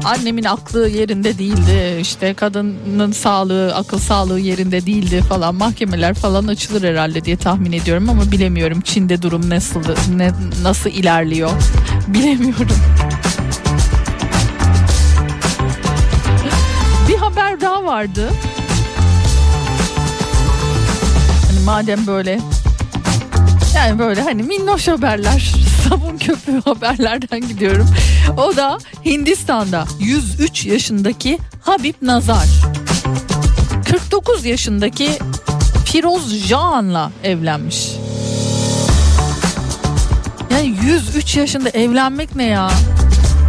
[0.08, 1.98] Annemin aklı yerinde değildi.
[2.00, 5.54] işte kadının sağlığı, akıl sağlığı yerinde değildi falan.
[5.54, 8.80] Mahkemeler falan açılır herhalde diye tahmin ediyorum ama bilemiyorum.
[8.80, 9.80] Çin'de durum nasıl
[10.16, 10.30] ne,
[10.62, 11.50] nasıl ilerliyor.
[12.08, 12.76] Bilemiyorum.
[17.08, 18.30] Bir haber daha vardı.
[21.48, 22.40] Hani madem böyle
[23.74, 25.54] yani böyle hani minnoş haberler,
[25.88, 27.88] sabun köpüğü haberlerden gidiyorum.
[28.38, 32.46] O da Hindistan'da 103 yaşındaki Habib Nazar.
[33.90, 35.10] 49 yaşındaki
[35.84, 37.88] Firoz Jaan'la evlenmiş.
[40.50, 42.70] Yani 103 yaşında evlenmek ne ya?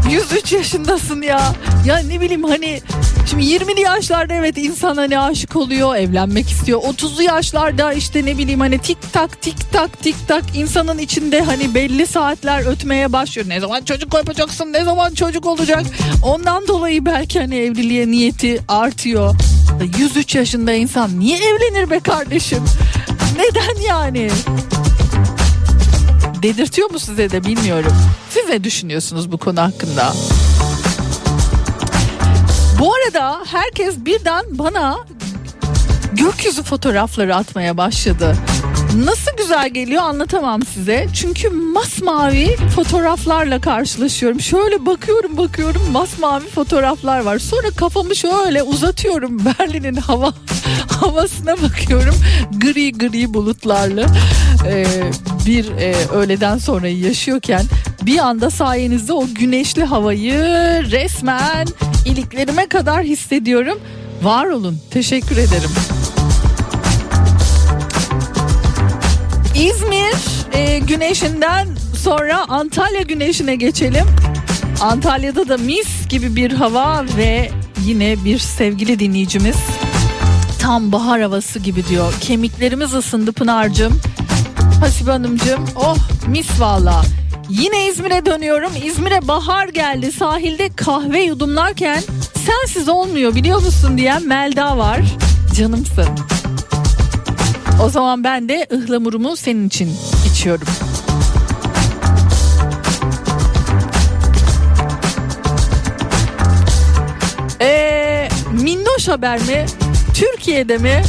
[0.10, 1.54] 103 yaşındasın ya.
[1.86, 2.82] Ya ne bileyim hani
[3.30, 6.82] şimdi 20'li yaşlarda evet insan hani aşık oluyor, evlenmek istiyor.
[6.82, 11.76] 30'lu yaşlarda işte ne bileyim hani tik tak tik tak tik tak insanın içinde hani
[11.76, 13.50] belli saatler ötmeye başlıyor.
[13.50, 14.74] Ne zaman çocuk yapacaksın?
[14.74, 15.84] Ne zaman çocuk olacak?
[16.24, 19.36] Ondan dolayı belki hani evliliğe niyeti artıyor.
[19.98, 22.64] 103 yaşında insan niye evlenir be kardeşim?
[23.38, 24.30] Neden yani?
[26.44, 27.94] Dedirtiyor mu size de bilmiyorum.
[28.30, 30.14] Siz ne düşünüyorsunuz bu konu hakkında?
[32.80, 34.98] Bu arada herkes birden bana
[36.14, 38.36] gökyüzü fotoğrafları atmaya başladı.
[39.06, 41.08] Nasıl güzel geliyor anlatamam size.
[41.14, 44.40] Çünkü masmavi fotoğraflarla karşılaşıyorum.
[44.40, 47.40] Şöyle bakıyorum bakıyorum masmavi fotoğraflar var.
[47.40, 50.34] Sonra kafamı şöyle uzatıyorum Berlin'in hava
[51.00, 52.16] havasına bakıyorum.
[52.62, 54.06] Gri gri bulutlarla
[54.68, 54.86] ee,
[55.46, 57.62] bir e, öğleden sonra yaşıyorken
[58.02, 60.44] bir anda sayenizde o güneşli havayı
[60.92, 61.68] resmen
[62.06, 63.80] iliklerime kadar hissediyorum.
[64.24, 64.80] Var olun.
[64.92, 65.70] Teşekkür ederim.
[69.56, 70.16] İzmir
[70.54, 74.06] e, güneşinden sonra Antalya güneşine geçelim.
[74.82, 77.52] Antalya'da da mis gibi bir hava ve
[77.86, 79.58] yine bir sevgili dinleyicimiz
[80.60, 82.14] tam bahar havası gibi diyor.
[82.22, 84.02] Kemiklerimiz ısındı Pınar'cığım.
[84.80, 85.98] Hasibe Hanımcığım oh
[86.28, 87.02] mis valla.
[87.50, 88.72] Yine İzmir'e dönüyorum.
[88.86, 90.12] İzmir'e bahar geldi.
[90.12, 92.04] Sahilde kahve yudumlarken
[92.46, 95.00] sensiz olmuyor biliyor musun diyen Melda var.
[95.58, 96.08] Canımsın.
[97.84, 99.96] O zaman ben de ıhlamurumu senin için
[100.32, 100.68] içiyorum.
[107.62, 109.66] Ee, minnoş haber mi?
[110.14, 111.02] Türkiye'de mi?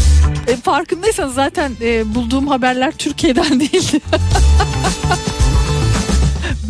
[0.49, 4.01] E, farkındaysanız zaten e, bulduğum haberler Türkiye'den değildi.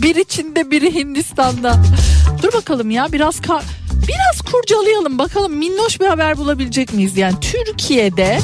[0.03, 1.77] Biri Çin'de biri Hindistan'da.
[2.43, 7.17] Dur bakalım ya biraz kar biraz kurcalayalım bakalım minnoş bir haber bulabilecek miyiz?
[7.17, 8.39] Yani Türkiye'de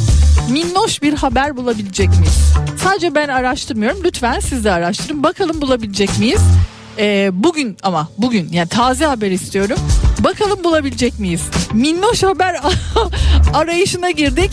[0.50, 2.38] minnoş bir haber bulabilecek miyiz?
[2.84, 4.00] Sadece ben araştırmıyorum.
[4.04, 5.22] Lütfen siz de araştırın.
[5.22, 6.40] Bakalım bulabilecek miyiz?
[6.98, 9.78] Ee, bugün ama bugün yani taze haber istiyorum.
[10.18, 11.42] Bakalım bulabilecek miyiz?
[11.72, 12.60] Minnoş haber
[13.54, 14.50] arayışına girdik.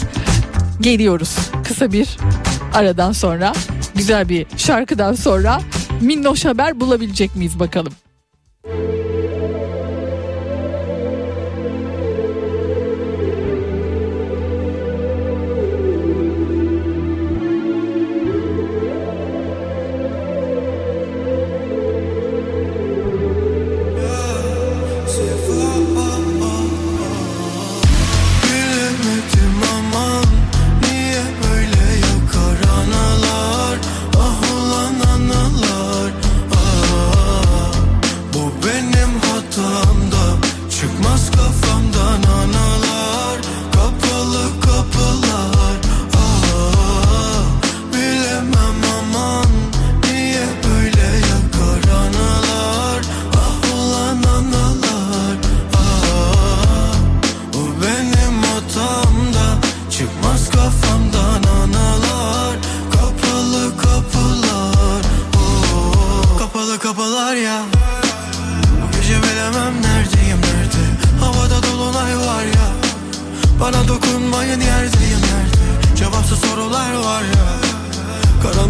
[0.82, 2.18] Geliyoruz kısa bir
[2.74, 3.54] aradan sonra
[3.96, 5.62] güzel bir şarkıdan sonra
[6.04, 7.94] minnoş haber bulabilecek miyiz bakalım.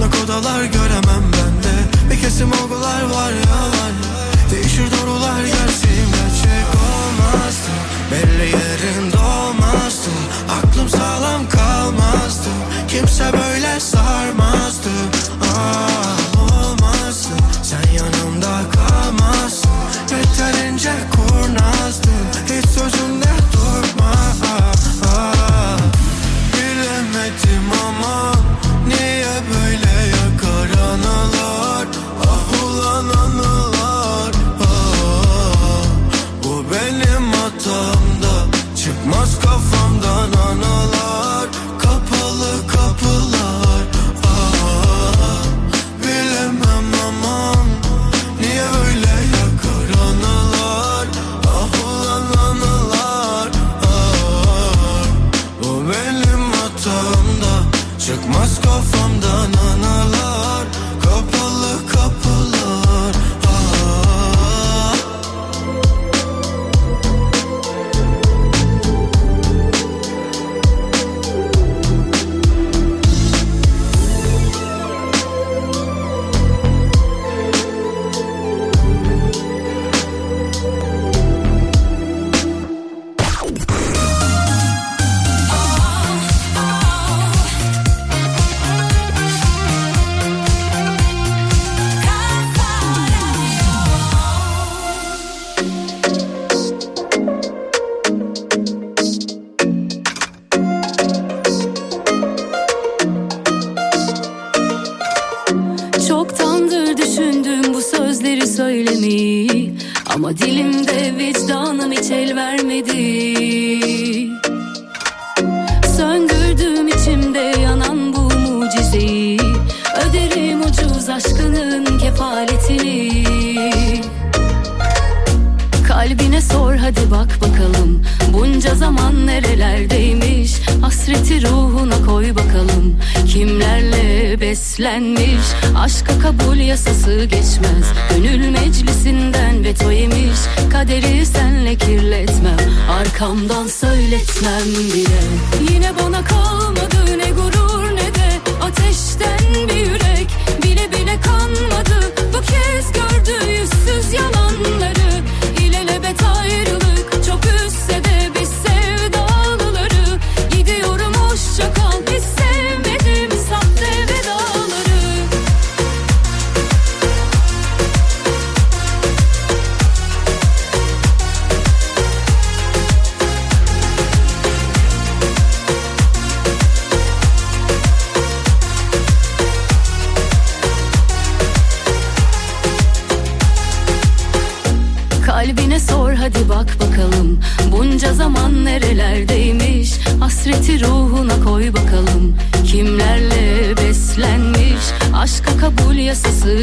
[0.03, 3.93] Bulanık odalar göremem bende Bir kesim olgular var yalan
[4.51, 7.71] Değişir doğrular gerçeğim gerçek olmazdı.
[8.11, 10.09] Belli yerin dolmazdı.
[10.49, 12.49] Aklım sağlam kalmazdı.
[12.87, 14.89] Kimse böyle sarmazdı.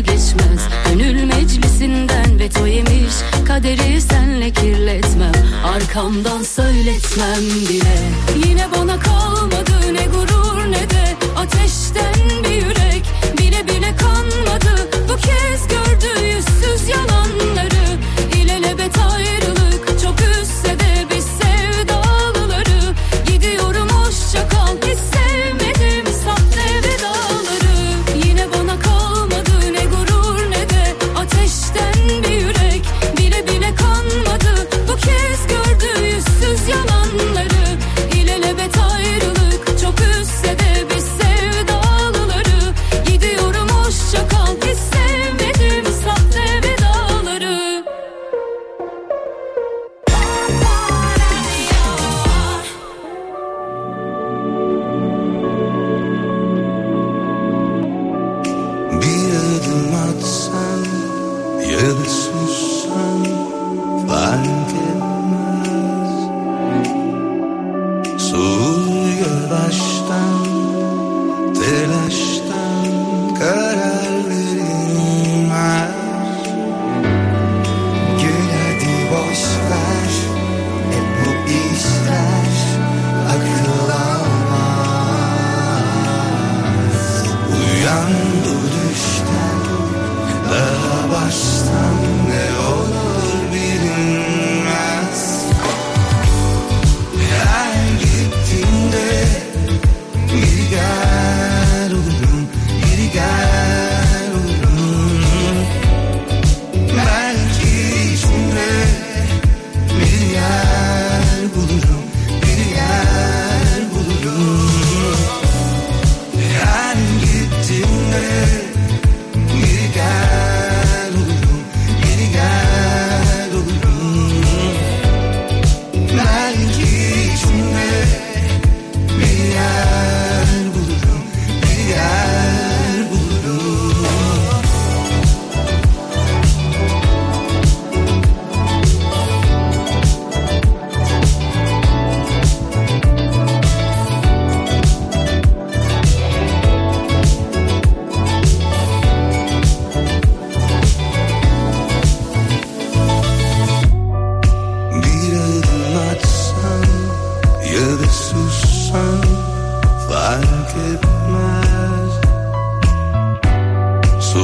[0.01, 0.69] ömrü geçmez.
[0.89, 3.15] Gönül meclisinden veto yemiş.
[3.47, 5.33] Kaderi senle kirletmem.
[5.65, 7.99] Arkamdan söyletmem bile.
[8.47, 12.20] Yine bana kalmadı ne gurur ne de ateşten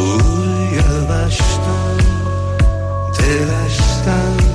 [0.06, 1.98] Soğur yavaştan
[3.18, 4.45] telaştan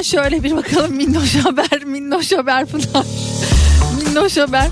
[0.00, 0.92] Mesajlarınıza şöyle bir bakalım.
[0.96, 3.06] Minnoş haber, minnoş haber falan.
[3.98, 4.68] minnoş haber.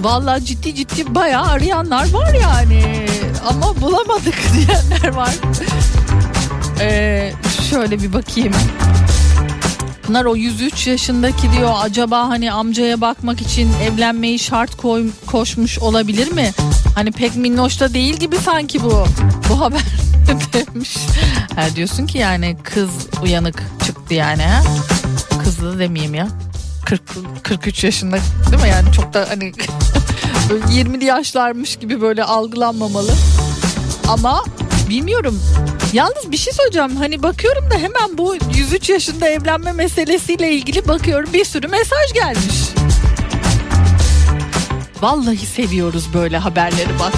[0.00, 3.06] Vallahi ciddi ciddi bayağı arayanlar var yani.
[3.48, 5.34] Ama bulamadık diyenler var.
[6.80, 7.32] Ee,
[7.70, 8.52] şöyle bir bakayım.
[10.08, 16.32] Bunlar o 103 yaşındaki diyor acaba hani amcaya bakmak için evlenmeyi şart koy, koşmuş olabilir
[16.32, 16.50] mi?
[16.94, 19.04] Hani pek minnoşta değil gibi sanki bu.
[19.50, 19.82] Bu haber
[20.52, 20.96] demiş.
[21.56, 22.90] Ha, diyorsun ki yani kız
[23.22, 24.62] uyanık çıktı yani ha?
[25.44, 26.28] Kızlı demeyeyim ya.
[26.86, 27.02] 40
[27.42, 28.16] 43 yaşında
[28.50, 29.52] değil mi yani çok da hani
[30.50, 33.12] böyle 20'li yaşlarmış gibi böyle algılanmamalı.
[34.08, 34.44] Ama
[34.88, 35.40] bilmiyorum.
[35.92, 36.96] Yalnız bir şey söyleyeceğim.
[36.96, 42.70] Hani bakıyorum da hemen bu 103 yaşında evlenme meselesiyle ilgili bakıyorum bir sürü mesaj gelmiş.
[45.02, 47.14] Vallahi seviyoruz böyle haberleri bak.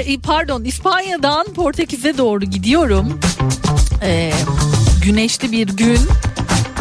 [0.00, 3.20] E, pardon İspanya'dan Portekiz'e doğru gidiyorum.
[4.02, 4.32] Ee,
[5.04, 5.98] güneşli bir gün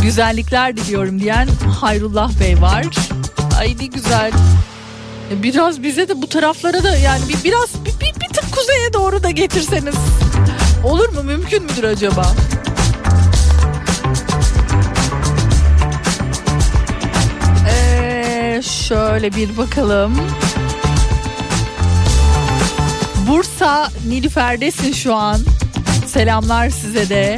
[0.01, 1.47] güzellikler diliyorum diyen
[1.82, 2.86] Hayrullah Bey var.
[3.59, 4.32] Ay ne güzel.
[5.32, 8.93] E, Biraz bize de bu taraflara da yani bir, biraz bir, bir, bir tık kuzeye
[8.93, 9.95] doğru da getirseniz.
[10.84, 11.24] Olur mu?
[11.24, 12.32] Mümkün müdür acaba?
[17.70, 20.13] Ee, şöyle bir bakalım.
[23.28, 25.39] Bursa Nilüfer'desin şu an.
[26.07, 27.38] Selamlar size de.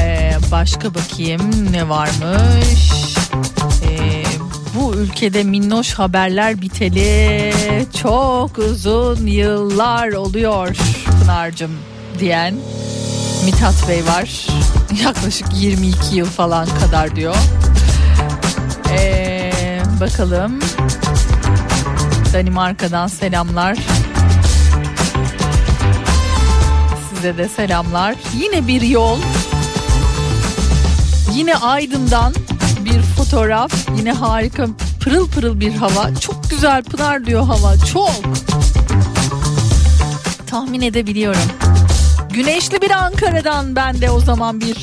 [0.00, 2.92] Ee, başka bakayım ne varmış.
[3.84, 4.22] Ee,
[4.74, 7.52] bu ülkede minnoş haberler biteli
[8.02, 10.76] çok uzun yıllar oluyor
[11.20, 11.72] Pınar'cığım
[12.18, 12.54] diyen
[13.44, 14.46] Mithat Bey var.
[15.04, 17.36] Yaklaşık 22 yıl falan kadar diyor.
[18.90, 19.52] Ee,
[20.00, 20.58] bakalım.
[22.32, 23.78] Danimarka'dan selamlar.
[27.18, 28.14] Size de selamlar.
[28.36, 29.18] Yine bir yol.
[31.34, 32.34] Yine Aydın'dan
[32.84, 33.72] bir fotoğraf.
[33.96, 34.66] Yine harika
[35.00, 36.14] pırıl pırıl bir hava.
[36.20, 37.76] Çok güzel Pınar diyor hava.
[37.92, 38.10] Çok.
[40.46, 41.42] Tahmin edebiliyorum.
[42.30, 44.76] Güneşli bir Ankara'dan ben de o zaman bir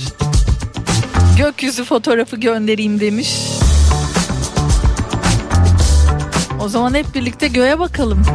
[1.38, 3.40] gökyüzü fotoğrafı göndereyim demiş.
[6.62, 8.26] O zaman hep birlikte göğe bakalım.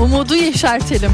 [0.00, 1.10] Umudu yeşertelim.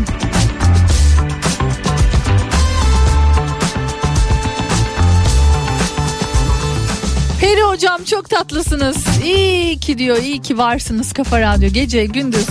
[7.41, 8.97] Peri hocam çok tatlısınız.
[9.25, 11.69] İyi ki diyor, iyi ki varsınız Kafa Radyo.
[11.69, 12.47] Gece, gündüz,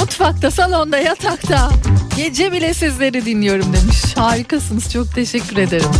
[0.00, 1.70] mutfakta, salonda, yatakta.
[2.16, 4.16] Gece bile sizleri dinliyorum demiş.
[4.16, 5.90] Harikasınız, çok teşekkür ederim.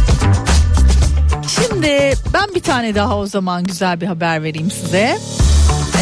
[1.48, 5.18] Şimdi ben bir tane daha o zaman güzel bir haber vereyim size.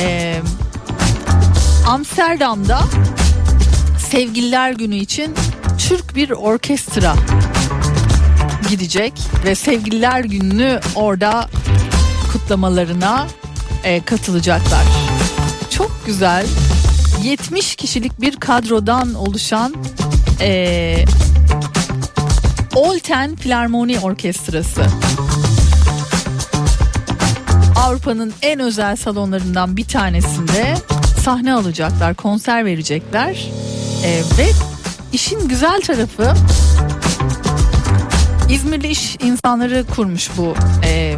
[0.01, 0.41] Ee,
[1.91, 2.81] Amsterdam'da
[3.99, 5.35] Sevgililer Günü için
[5.79, 7.15] Türk bir orkestra
[8.69, 9.13] gidecek
[9.45, 11.49] ve Sevgililer Günü'nü orada
[12.33, 13.27] kutlamalarına
[13.85, 14.85] e, katılacaklar.
[15.71, 16.47] Çok güzel
[17.23, 19.75] 70 kişilik bir kadrodan oluşan
[20.41, 21.05] e,
[22.75, 24.83] Olten Filarmoni Orkestrası.
[27.77, 30.75] Avrupa'nın en özel salonlarından bir tanesinde
[31.21, 33.51] sahne alacaklar, konser verecekler.
[34.05, 34.51] Ee, ve
[35.13, 36.35] işin güzel tarafı
[38.51, 40.55] İzmirli iş insanları kurmuş bu
[40.85, 41.17] e,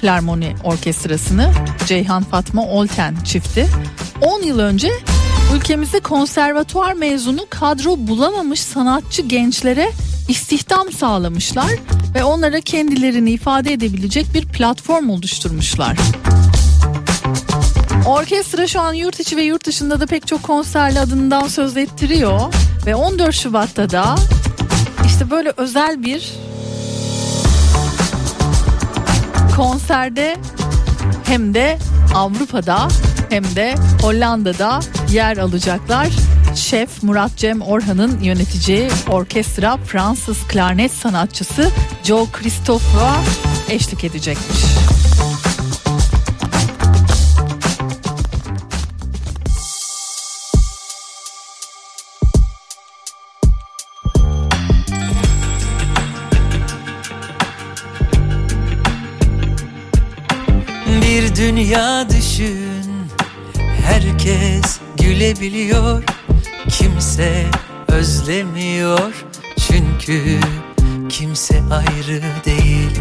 [0.00, 1.52] Filarmoni Orkestrası'nı.
[1.86, 3.66] Ceyhan Fatma Olten çifti.
[4.20, 4.90] 10 yıl önce
[5.54, 9.90] ülkemizde konservatuar mezunu kadro bulamamış sanatçı gençlere
[10.28, 11.70] istihdam sağlamışlar
[12.14, 15.96] ve onlara kendilerini ifade edebilecek bir platform oluşturmuşlar.
[18.06, 22.40] Orkestra şu an yurt içi ve yurt dışında da pek çok konserli adından söz ettiriyor
[22.86, 24.14] ve 14 Şubat'ta da
[25.06, 26.32] işte böyle özel bir
[29.56, 30.36] konserde
[31.24, 31.78] hem de
[32.14, 32.88] Avrupa'da
[33.30, 34.80] hem de Hollanda'da
[35.12, 36.08] yer alacaklar.
[36.54, 41.70] Şef Murat Cem Orhan'ın yöneteceği orkestra Fransız klarnet sanatçısı
[42.02, 43.16] Joe Christophe'a
[43.68, 44.73] eşlik edecekmiş.
[61.64, 63.10] Dünya düşün.
[63.86, 66.02] Herkes gülebiliyor.
[66.68, 67.46] Kimse
[67.88, 69.24] özlemiyor.
[69.58, 70.40] Çünkü
[71.08, 73.00] kimse ayrı değil.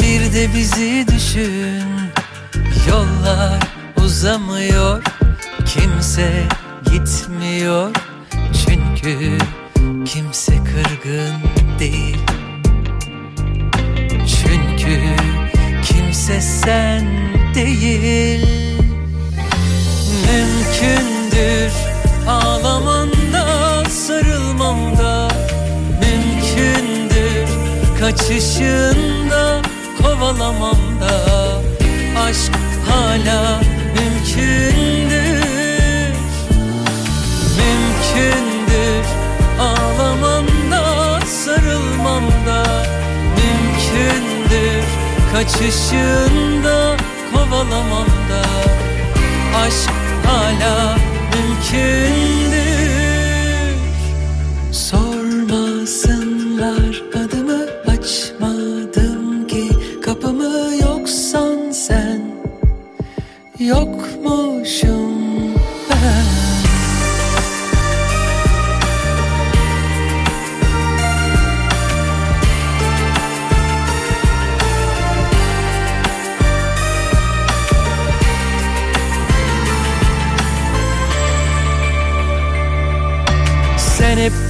[0.00, 1.84] Bir de bizi düşün.
[2.88, 3.62] Yollar
[3.96, 5.02] uzamıyor.
[5.66, 6.44] Kimse
[6.92, 7.90] gitmiyor.
[8.66, 9.38] Çünkü
[10.04, 11.34] kimse kırgın
[11.78, 12.18] değil.
[14.26, 15.15] Çünkü
[16.26, 17.06] kimse sen
[17.54, 18.46] değil.
[20.26, 21.72] Mümkündür
[22.28, 25.28] ağlamanda sarılmamda
[26.00, 27.48] Mümkündür
[28.00, 29.62] kaçışında
[30.02, 31.22] kovalamamda
[32.18, 32.52] Aşk
[32.88, 33.60] hala
[33.94, 35.05] mümkündür
[45.46, 46.96] kaçışında
[47.32, 48.42] kovalamamda
[49.56, 49.90] Aşk
[50.24, 50.96] hala
[51.32, 52.56] mümkündür
[54.72, 56.22] Sormasınlar
[57.14, 59.70] adımı açmadım ki.
[60.04, 62.20] Kapımı yoksan sen
[63.58, 65.15] Yokmuşum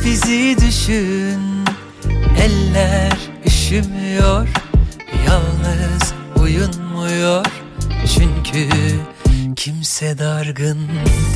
[0.07, 1.65] bizi düşün.
[2.41, 3.13] Eller
[3.47, 4.49] üşümüyor
[5.27, 7.47] Yalnız uyunmuyor.
[8.15, 8.69] Çünkü
[9.57, 10.79] kimse dargın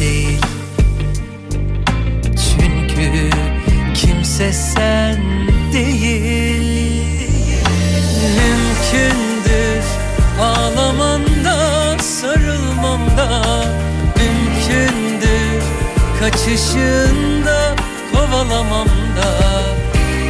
[0.00, 0.40] değil.
[2.24, 3.30] Çünkü
[3.94, 5.22] kimse sen
[5.72, 7.02] değil.
[8.36, 9.84] Mümkündür
[10.40, 13.64] ağlamanda sarılmamda
[14.16, 15.62] Mümkündür
[16.20, 17.39] kaçışın
[18.31, 19.31] havalamam da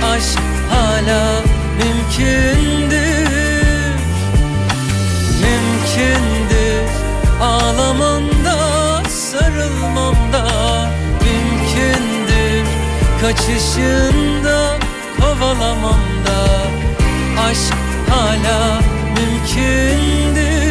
[0.07, 0.39] Aşk
[0.71, 1.43] hala
[1.79, 3.01] mümkündür.
[5.43, 6.91] Mümkündür.
[7.43, 8.59] Ağlamam da
[9.09, 10.47] sarılmam da
[11.25, 12.67] Mümkündür.
[13.21, 14.79] Kaçışında
[15.21, 16.41] kovalamam da
[17.43, 17.75] Aşk
[18.11, 18.81] hala
[19.17, 20.70] mümkündür.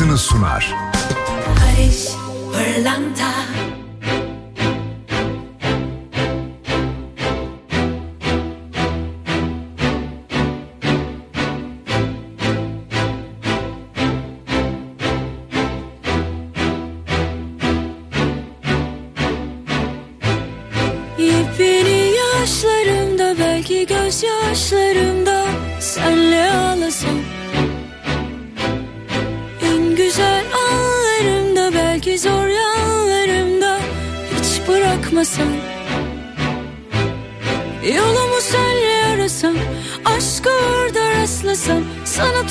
[0.00, 0.74] katkısını sunar.
[1.46, 2.08] Barış
[2.52, 3.30] Pırlanta
[21.18, 24.89] Yepyeni yaşlarımda belki gözyaşlarım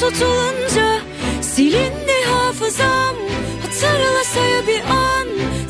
[0.10, 1.02] tutulunca
[1.42, 3.16] silindi hafızam.
[3.62, 5.28] Hatırlasaya bir an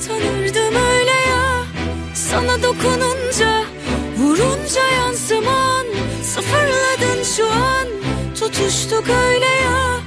[0.08, 1.66] tanırdım öyle ya.
[2.16, 3.64] Sana dokununca
[4.18, 5.86] vurunca yansıman.
[6.24, 7.88] Sıfırladın şu an
[8.40, 10.00] tutuştuk öyle ya.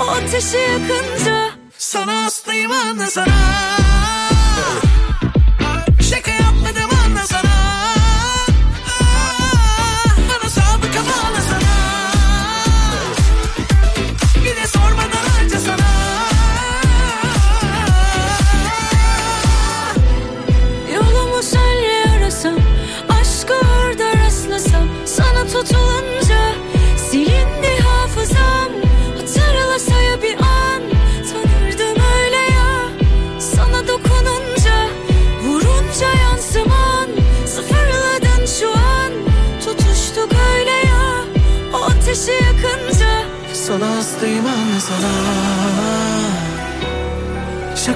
[0.00, 3.34] O ateşi yakınca Sana aslıyım anne sana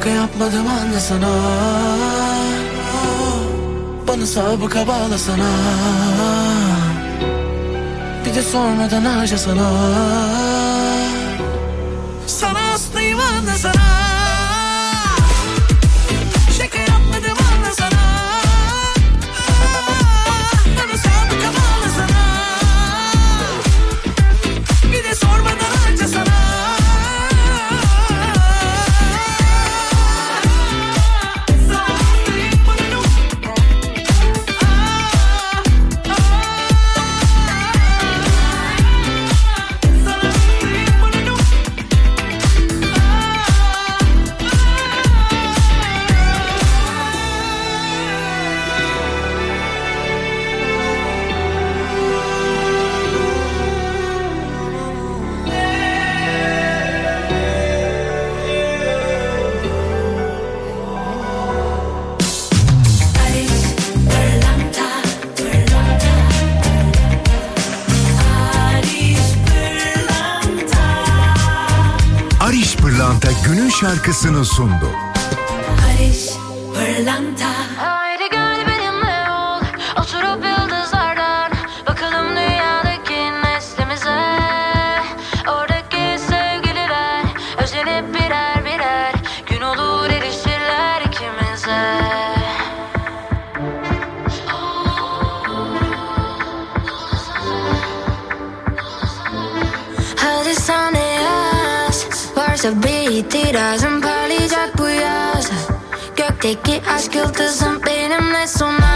[0.05, 1.29] Şaka yapmadım anla sana.
[4.09, 5.51] Bana sabıka bağla sana
[8.25, 9.71] Bir de sormadan harca sana
[12.27, 13.84] Sana aslıyım anla sana
[73.85, 75.04] şarkısını sundu.
[106.45, 108.94] Tek bir aşk yıldızım benimle sona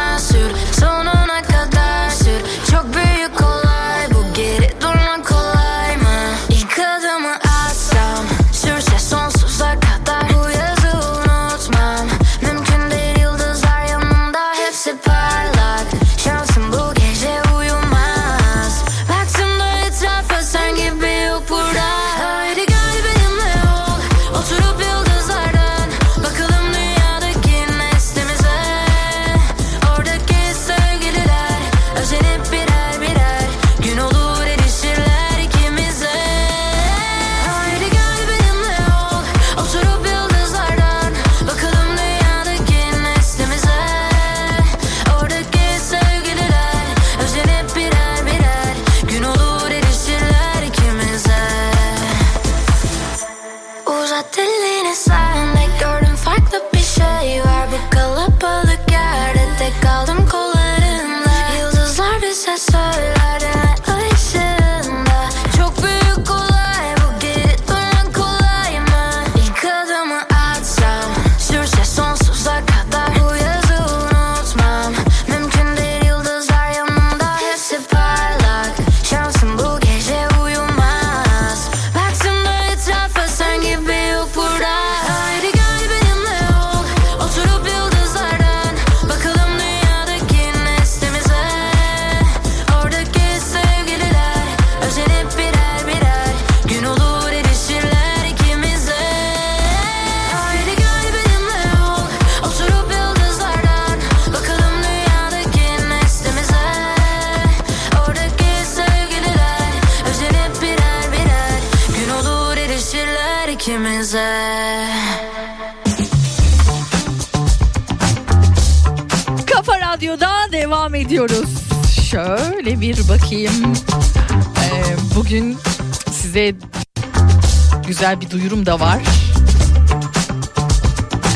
[128.30, 128.98] duyurum da var.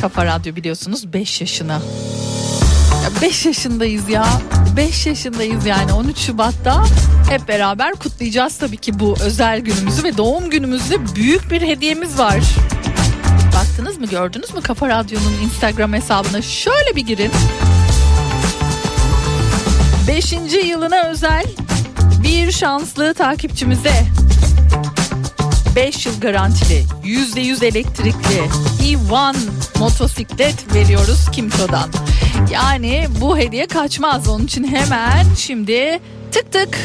[0.01, 1.83] Kafa Radyo biliyorsunuz 5 yaşına.
[3.23, 4.27] 5 yaşındayız ya.
[4.77, 6.85] 5 yaşındayız yani 13 Şubat'ta
[7.31, 12.41] hep beraber kutlayacağız tabii ki bu özel günümüzü ve doğum günümüzde büyük bir hediyemiz var.
[13.55, 17.33] Baktınız mı gördünüz mü Kafa Radyo'nun Instagram hesabına şöyle bir girin.
[20.09, 20.33] 5.
[20.65, 21.45] yılına özel
[22.23, 23.95] bir şanslı takipçimize
[25.77, 28.41] 5 yıl garantili %100 elektrikli
[28.81, 29.37] E1
[29.79, 31.91] motosiklet veriyoruz Kimco'dan.
[32.51, 36.01] Yani bu hediye kaçmaz onun için hemen şimdi
[36.33, 36.79] tık tık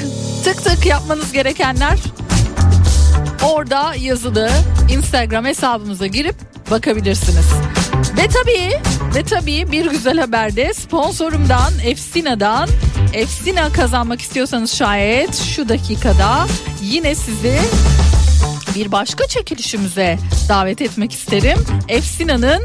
[0.44, 2.00] tık tık yapmanız gerekenler
[3.44, 4.50] orada yazılı
[4.90, 6.36] Instagram hesabımıza girip
[6.72, 7.46] bakabilirsiniz.
[8.18, 8.82] Ve tabii
[9.16, 12.70] ve tabii bir güzel haber de sponsorumdan Efsina'dan
[13.14, 16.48] Efsina kazanmak istiyorsanız şayet şu dakikada
[16.82, 17.60] yine sizi
[18.78, 21.58] bir başka çekilişimize davet etmek isterim.
[21.88, 22.62] Efsina'nın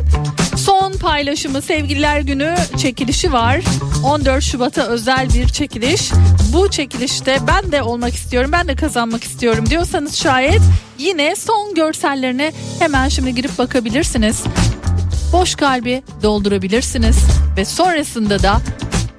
[0.56, 3.60] son paylaşımı Sevgililer Günü çekilişi var.
[4.04, 6.10] 14 Şubat'a özel bir çekiliş.
[6.52, 10.60] Bu çekilişte ben de olmak istiyorum, ben de kazanmak istiyorum diyorsanız şayet
[10.98, 14.42] yine son görsellerine hemen şimdi girip bakabilirsiniz.
[15.32, 17.16] Boş kalbi doldurabilirsiniz
[17.56, 18.60] ve sonrasında da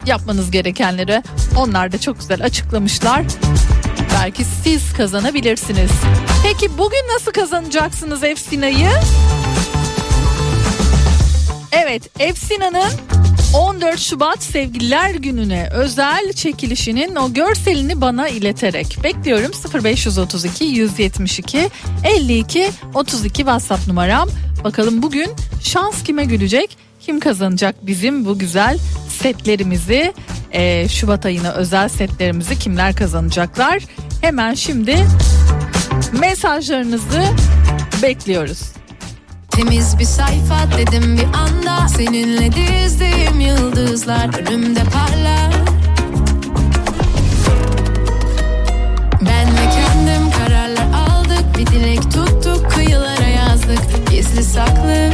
[0.05, 1.23] yapmanız gerekenleri
[1.57, 3.23] onlar da çok güzel açıklamışlar.
[4.13, 5.91] Belki siz kazanabilirsiniz.
[6.43, 8.89] Peki bugün nasıl kazanacaksınız Efsina'yı?
[11.71, 12.91] Evet Efsina'nın
[13.53, 19.51] 14 Şubat Sevgililer Günü'ne özel çekilişinin o görselini bana ileterek bekliyorum
[19.83, 21.69] 0532 172
[22.03, 24.29] 52 32 WhatsApp numaram.
[24.63, 25.29] Bakalım bugün
[25.63, 26.77] şans kime gülecek?
[26.99, 28.79] Kim kazanacak bizim bu güzel
[29.21, 30.13] setlerimizi?
[30.53, 33.83] Ee, Şubat ayına özel setlerimizi kimler kazanacaklar?
[34.21, 34.97] Hemen şimdi
[36.19, 37.23] mesajlarınızı
[38.03, 38.73] bekliyoruz.
[39.49, 45.53] Temiz bir sayfa dedim bir anda Seninle dizdiğim yıldızlar önümde parlar
[49.21, 55.09] Ben ve kendim kararlar aldık Bir dilek tuttuk kıyılara yazdık Gizli saklı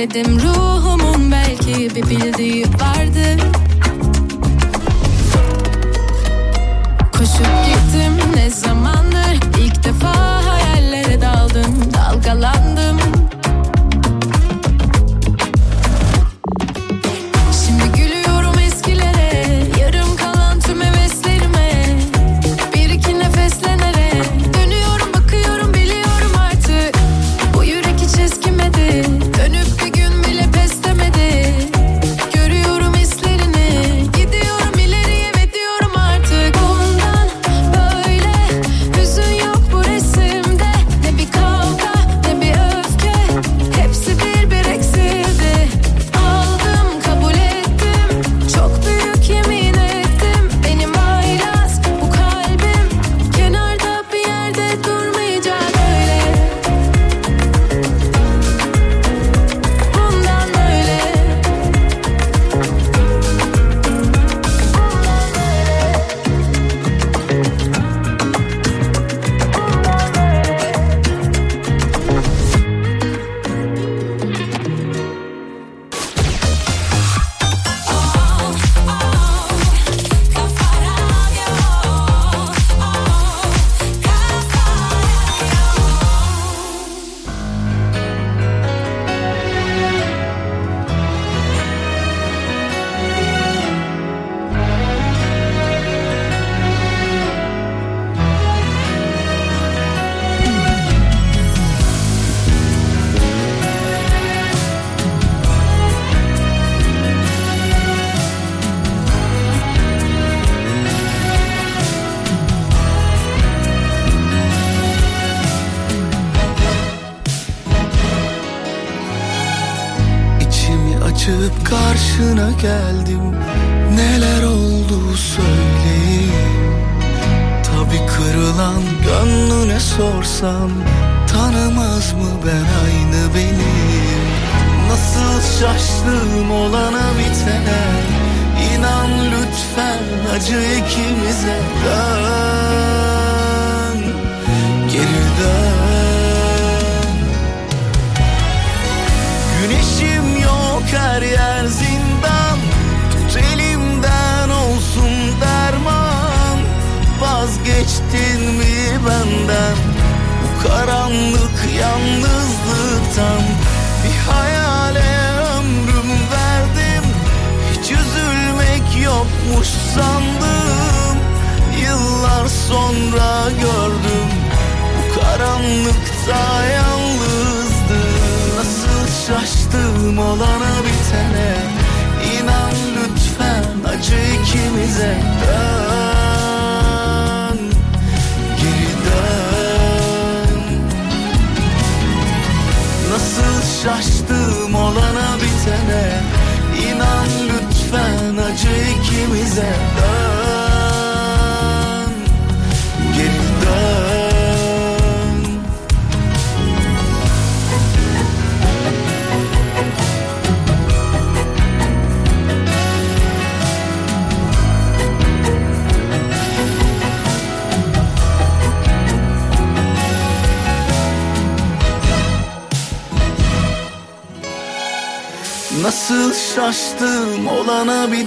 [0.00, 3.39] Dedim ruhumun belki bir bildiği vardı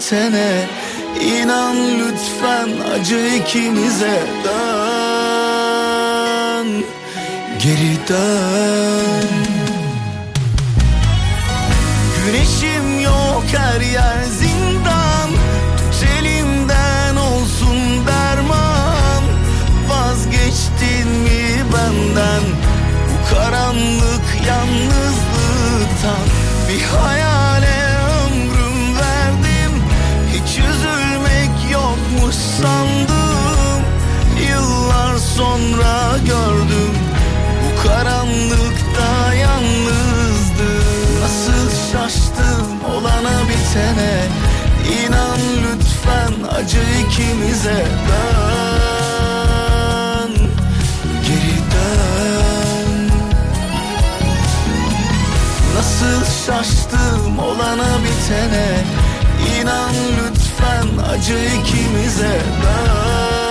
[0.03, 0.42] 괜찮아.
[46.55, 49.11] acı ikimize dön
[51.27, 53.09] Geri dön
[55.75, 58.69] Nasıl şaştım olana bitene
[59.59, 63.42] İnan lütfen acı ikimize dön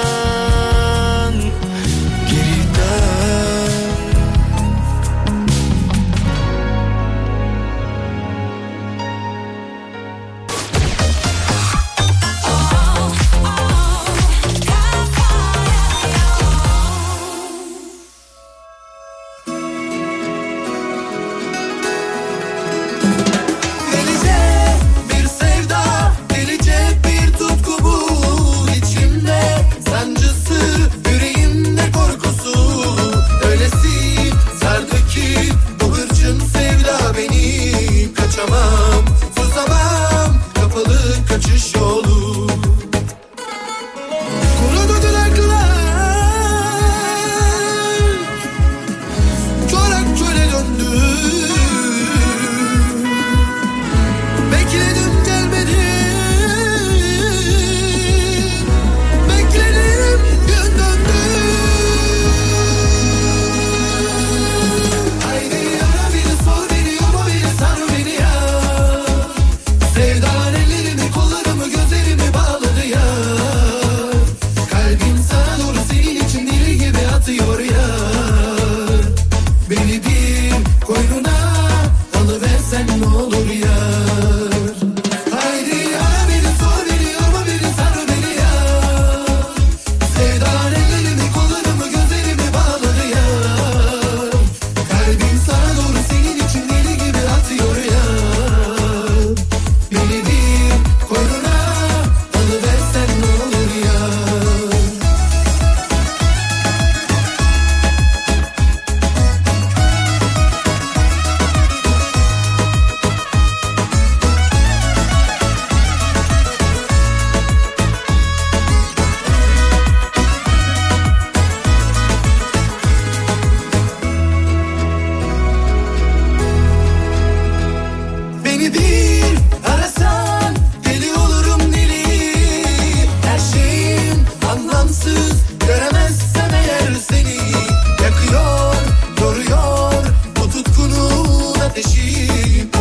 [141.73, 142.72] ateşim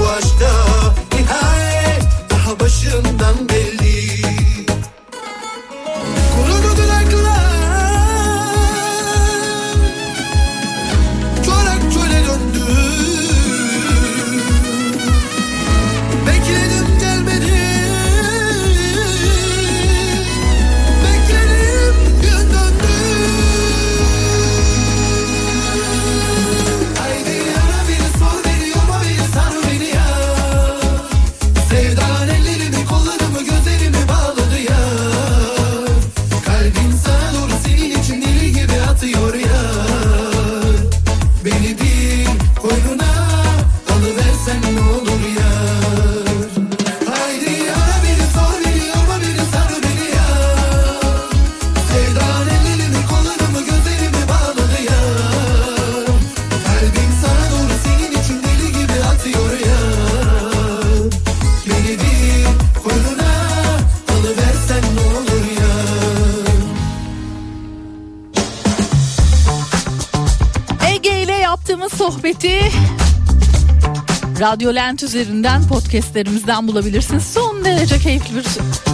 [74.42, 77.24] Radyo Lent üzerinden podcastlerimizden bulabilirsiniz.
[77.24, 78.46] Son derece keyifli bir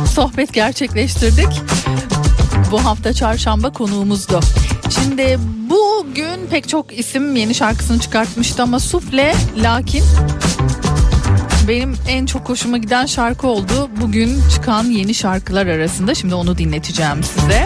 [0.08, 1.48] sohbet gerçekleştirdik.
[2.72, 4.40] Bu hafta çarşamba konuğumuzdu.
[4.90, 10.04] Şimdi bugün pek çok isim yeni şarkısını çıkartmıştı ama Sufle lakin
[11.68, 13.90] benim en çok hoşuma giden şarkı oldu.
[14.02, 17.66] Bugün çıkan yeni şarkılar arasında şimdi onu dinleteceğim size.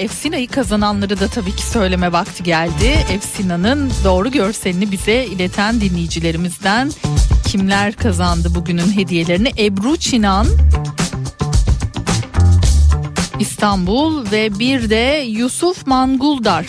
[0.00, 3.04] Efsina'yı kazananları da tabii ki söyleme vakti geldi.
[3.10, 6.90] Efsina'nın doğru görselini bize ileten dinleyicilerimizden
[7.46, 9.52] kimler kazandı bugünün hediyelerini?
[9.58, 10.46] Ebru Çinan,
[13.38, 16.66] İstanbul ve bir de Yusuf Manguldar,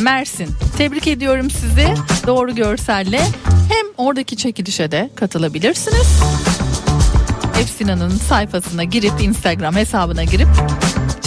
[0.00, 0.48] Mersin.
[0.76, 1.94] Tebrik ediyorum sizi.
[2.26, 6.20] Doğru görselle hem oradaki çekilişe de katılabilirsiniz.
[7.60, 10.48] Efsina'nın sayfasına girip Instagram hesabına girip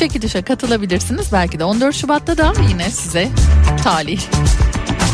[0.01, 1.33] çekilişe katılabilirsiniz.
[1.33, 3.27] Belki de 14 Şubat'ta da yine size
[3.83, 4.21] talih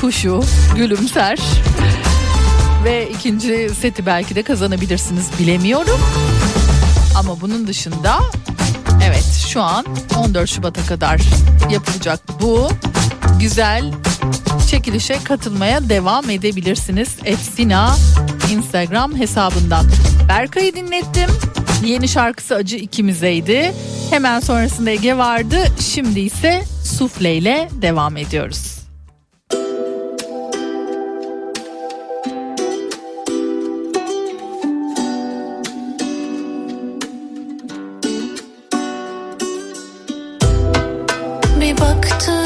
[0.01, 0.43] kuşu
[0.75, 1.39] gülümser
[2.83, 5.99] ve ikinci seti belki de kazanabilirsiniz bilemiyorum.
[7.17, 8.19] Ama bunun dışında
[9.03, 9.85] evet şu an
[10.17, 11.21] 14 Şubat'a kadar
[11.71, 12.69] yapılacak bu
[13.39, 13.91] güzel
[14.69, 17.15] çekilişe katılmaya devam edebilirsiniz.
[17.25, 17.95] Efsina
[18.51, 19.85] Instagram hesabından.
[20.29, 21.29] Berkay'ı dinlettim.
[21.85, 23.73] Yeni şarkısı Acı ikimizeydi.
[24.09, 25.57] Hemen sonrasında Ege vardı.
[25.79, 28.77] Şimdi ise Sufle ile devam ediyoruz.
[41.61, 42.36] Bir baktım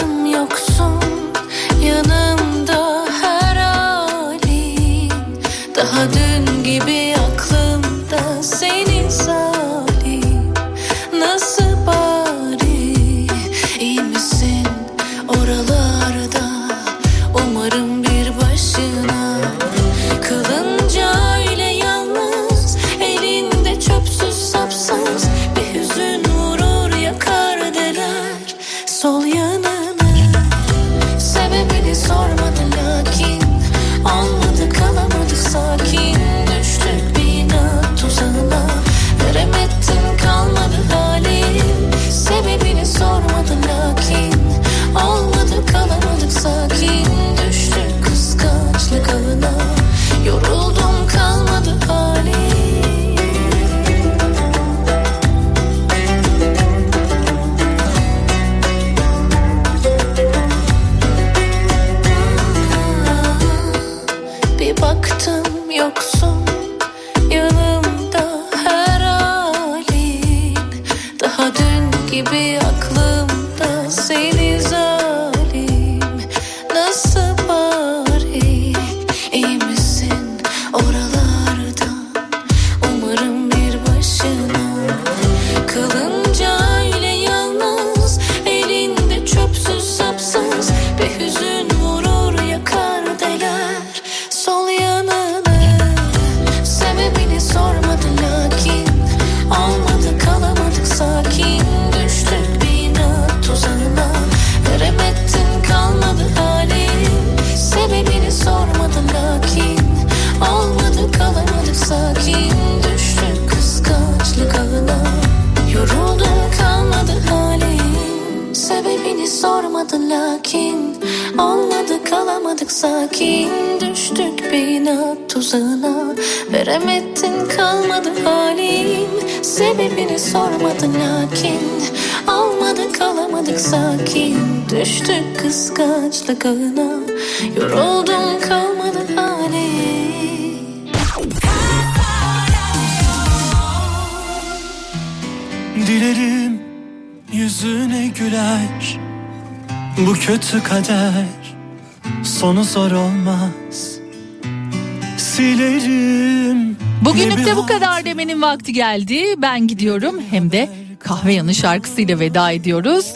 [157.45, 159.23] De bu kadar demenin vakti geldi.
[159.38, 160.69] Ben gidiyorum hem de
[160.99, 163.13] kahve yanı şarkısıyla veda ediyoruz.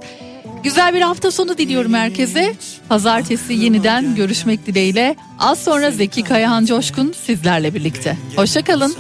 [0.64, 2.56] Güzel bir hafta sonu diliyorum herkese.
[2.90, 5.16] Pazartesi yeniden görüşmek dileğiyle.
[5.40, 8.18] Az sonra Zeki Kayahan Coşkun sizlerle birlikte.
[8.36, 8.96] Hoşçakalın.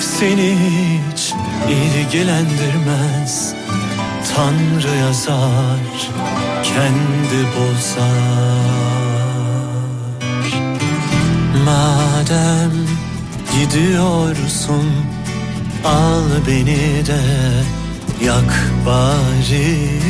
[0.00, 1.32] Seni hiç
[1.70, 3.54] ilgilendirmez
[4.34, 6.10] Tanrı yazar
[6.62, 8.60] Kendi bozar
[11.64, 12.72] Madem
[13.52, 14.90] gidiyorsun
[15.84, 17.20] Al beni de
[18.24, 20.00] yak bari.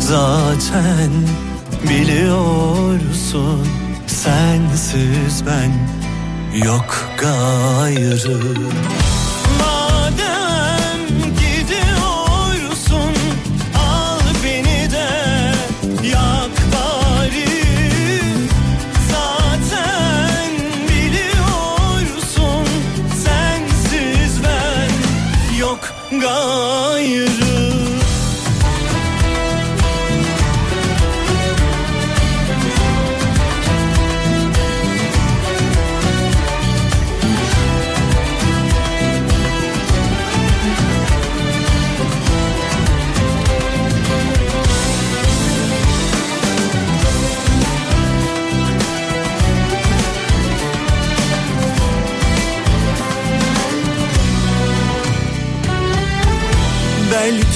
[0.00, 1.10] Zaten
[1.88, 3.66] biliyorsun
[4.06, 5.72] Sensiz ben
[6.66, 8.38] yok gayrı.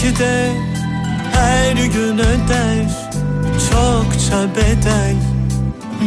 [0.03, 0.51] Belki de
[1.33, 2.87] her gün öder
[3.71, 5.17] Çokça bedel.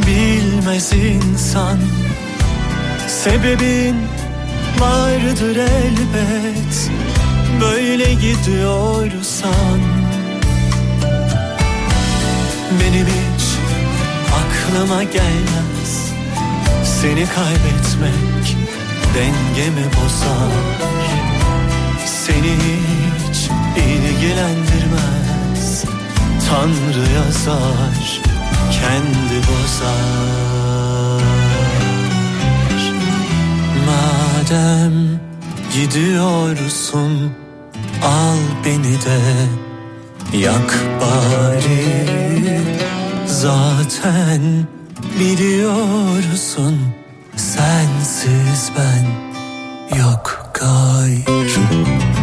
[0.07, 1.77] Bilmez insan
[3.07, 3.95] Sebebin
[4.79, 6.91] vardır elbet.
[7.61, 9.79] Böyle gidiyorsan
[12.81, 13.45] Benim hiç
[14.31, 16.11] aklıma gelmez.
[17.01, 18.57] Seni kaybetmek
[19.15, 20.51] dengemi bozar.
[22.05, 22.94] Seni hiç
[23.77, 25.85] ilgilendirmez
[26.49, 28.21] Tanrı yazar
[28.71, 31.21] kendi bozar.
[33.85, 35.19] Madem
[35.73, 37.31] gidiyorsun
[38.03, 39.19] al beni de.
[40.37, 42.15] Yak bari.
[43.27, 44.67] Zaten
[45.19, 46.79] biliyorsun
[47.35, 49.05] sensiz ben
[49.97, 52.14] yok gayrı.